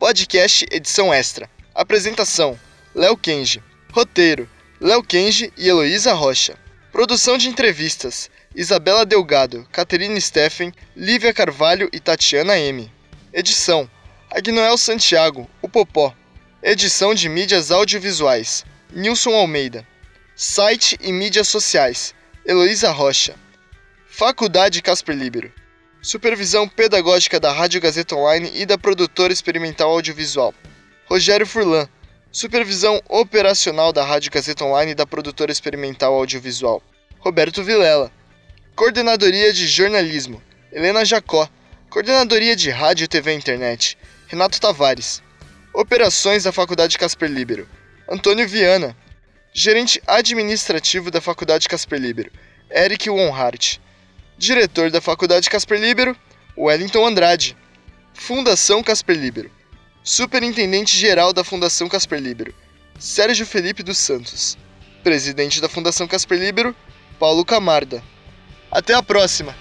Podcast 0.00 0.66
edição 0.68 1.14
extra. 1.14 1.48
Apresentação: 1.72 2.58
Léo 2.92 3.16
Kenji. 3.16 3.62
Roteiro: 3.92 4.48
Léo 4.78 5.02
Kenji 5.02 5.50
e 5.56 5.68
Heloísa 5.68 6.12
Rocha. 6.12 6.54
Produção 6.92 7.38
de 7.38 7.48
entrevistas: 7.48 8.30
Isabela 8.54 9.06
Delgado, 9.06 9.66
Caterina 9.72 10.20
Steffen, 10.20 10.70
Lívia 10.94 11.32
Carvalho 11.32 11.88
e 11.94 11.98
Tatiana 11.98 12.58
M. 12.58 12.92
Edição: 13.32 13.88
Agnoel 14.30 14.76
Santiago, 14.76 15.48
o 15.62 15.68
Popó. 15.68 16.14
Edição 16.62 17.14
de 17.14 17.26
mídias 17.26 17.70
audiovisuais: 17.70 18.66
Nilson 18.92 19.34
Almeida. 19.34 19.86
Site 20.34 20.98
e 21.00 21.10
mídias 21.10 21.48
sociais: 21.48 22.14
Heloísa 22.44 22.90
Rocha. 22.90 23.34
Faculdade 24.06 24.82
Casper 24.82 25.16
Libero. 25.16 25.50
Supervisão 26.02 26.68
pedagógica 26.68 27.40
da 27.40 27.50
Rádio 27.50 27.80
Gazeta 27.80 28.14
Online 28.14 28.50
e 28.54 28.66
da 28.66 28.76
produtora 28.76 29.32
experimental 29.32 29.90
audiovisual. 29.90 30.54
Rogério 31.06 31.46
Furlan. 31.46 31.88
Supervisão 32.36 33.00
operacional 33.08 33.94
da 33.94 34.04
Rádio 34.04 34.30
Gazeta 34.30 34.62
Online 34.62 34.92
e 34.92 34.94
da 34.94 35.06
produtora 35.06 35.50
experimental 35.50 36.12
audiovisual. 36.12 36.82
Roberto 37.18 37.64
Vilela. 37.64 38.12
Coordenadoria 38.74 39.54
de 39.54 39.66
jornalismo. 39.66 40.42
Helena 40.70 41.02
Jacó. 41.02 41.48
Coordenadoria 41.88 42.54
de 42.54 42.68
Rádio, 42.68 43.08
TV 43.08 43.32
e 43.32 43.36
Internet. 43.36 43.96
Renato 44.26 44.60
Tavares. 44.60 45.22
Operações 45.72 46.44
da 46.44 46.52
Faculdade 46.52 46.98
Casper 46.98 47.30
Libero. 47.30 47.66
Antônio 48.06 48.46
Viana 48.46 48.94
gerente 49.54 50.02
administrativo 50.06 51.10
da 51.10 51.18
Faculdade 51.18 51.66
Casper 51.66 51.98
Libero, 51.98 52.30
Eric 52.70 53.08
Wonhart, 53.08 53.80
diretor 54.36 54.90
da 54.90 55.00
Faculdade 55.00 55.48
Casper 55.48 55.80
Libero, 55.80 56.14
Wellington 56.54 57.06
Andrade, 57.06 57.56
Fundação 58.12 58.82
Casper 58.82 59.16
Libero, 59.16 59.50
superintendente 60.06 60.96
geral 60.96 61.32
da 61.32 61.42
Fundação 61.42 61.88
Casper 61.88 62.20
Libero, 62.20 62.54
Sérgio 62.96 63.44
Felipe 63.44 63.82
dos 63.82 63.98
Santos, 63.98 64.56
presidente 65.02 65.60
da 65.60 65.68
Fundação 65.68 66.06
Casper 66.06 66.38
Libero, 66.38 66.76
Paulo 67.18 67.44
Camarda. 67.44 68.00
Até 68.70 68.94
a 68.94 69.02
próxima! 69.02 69.52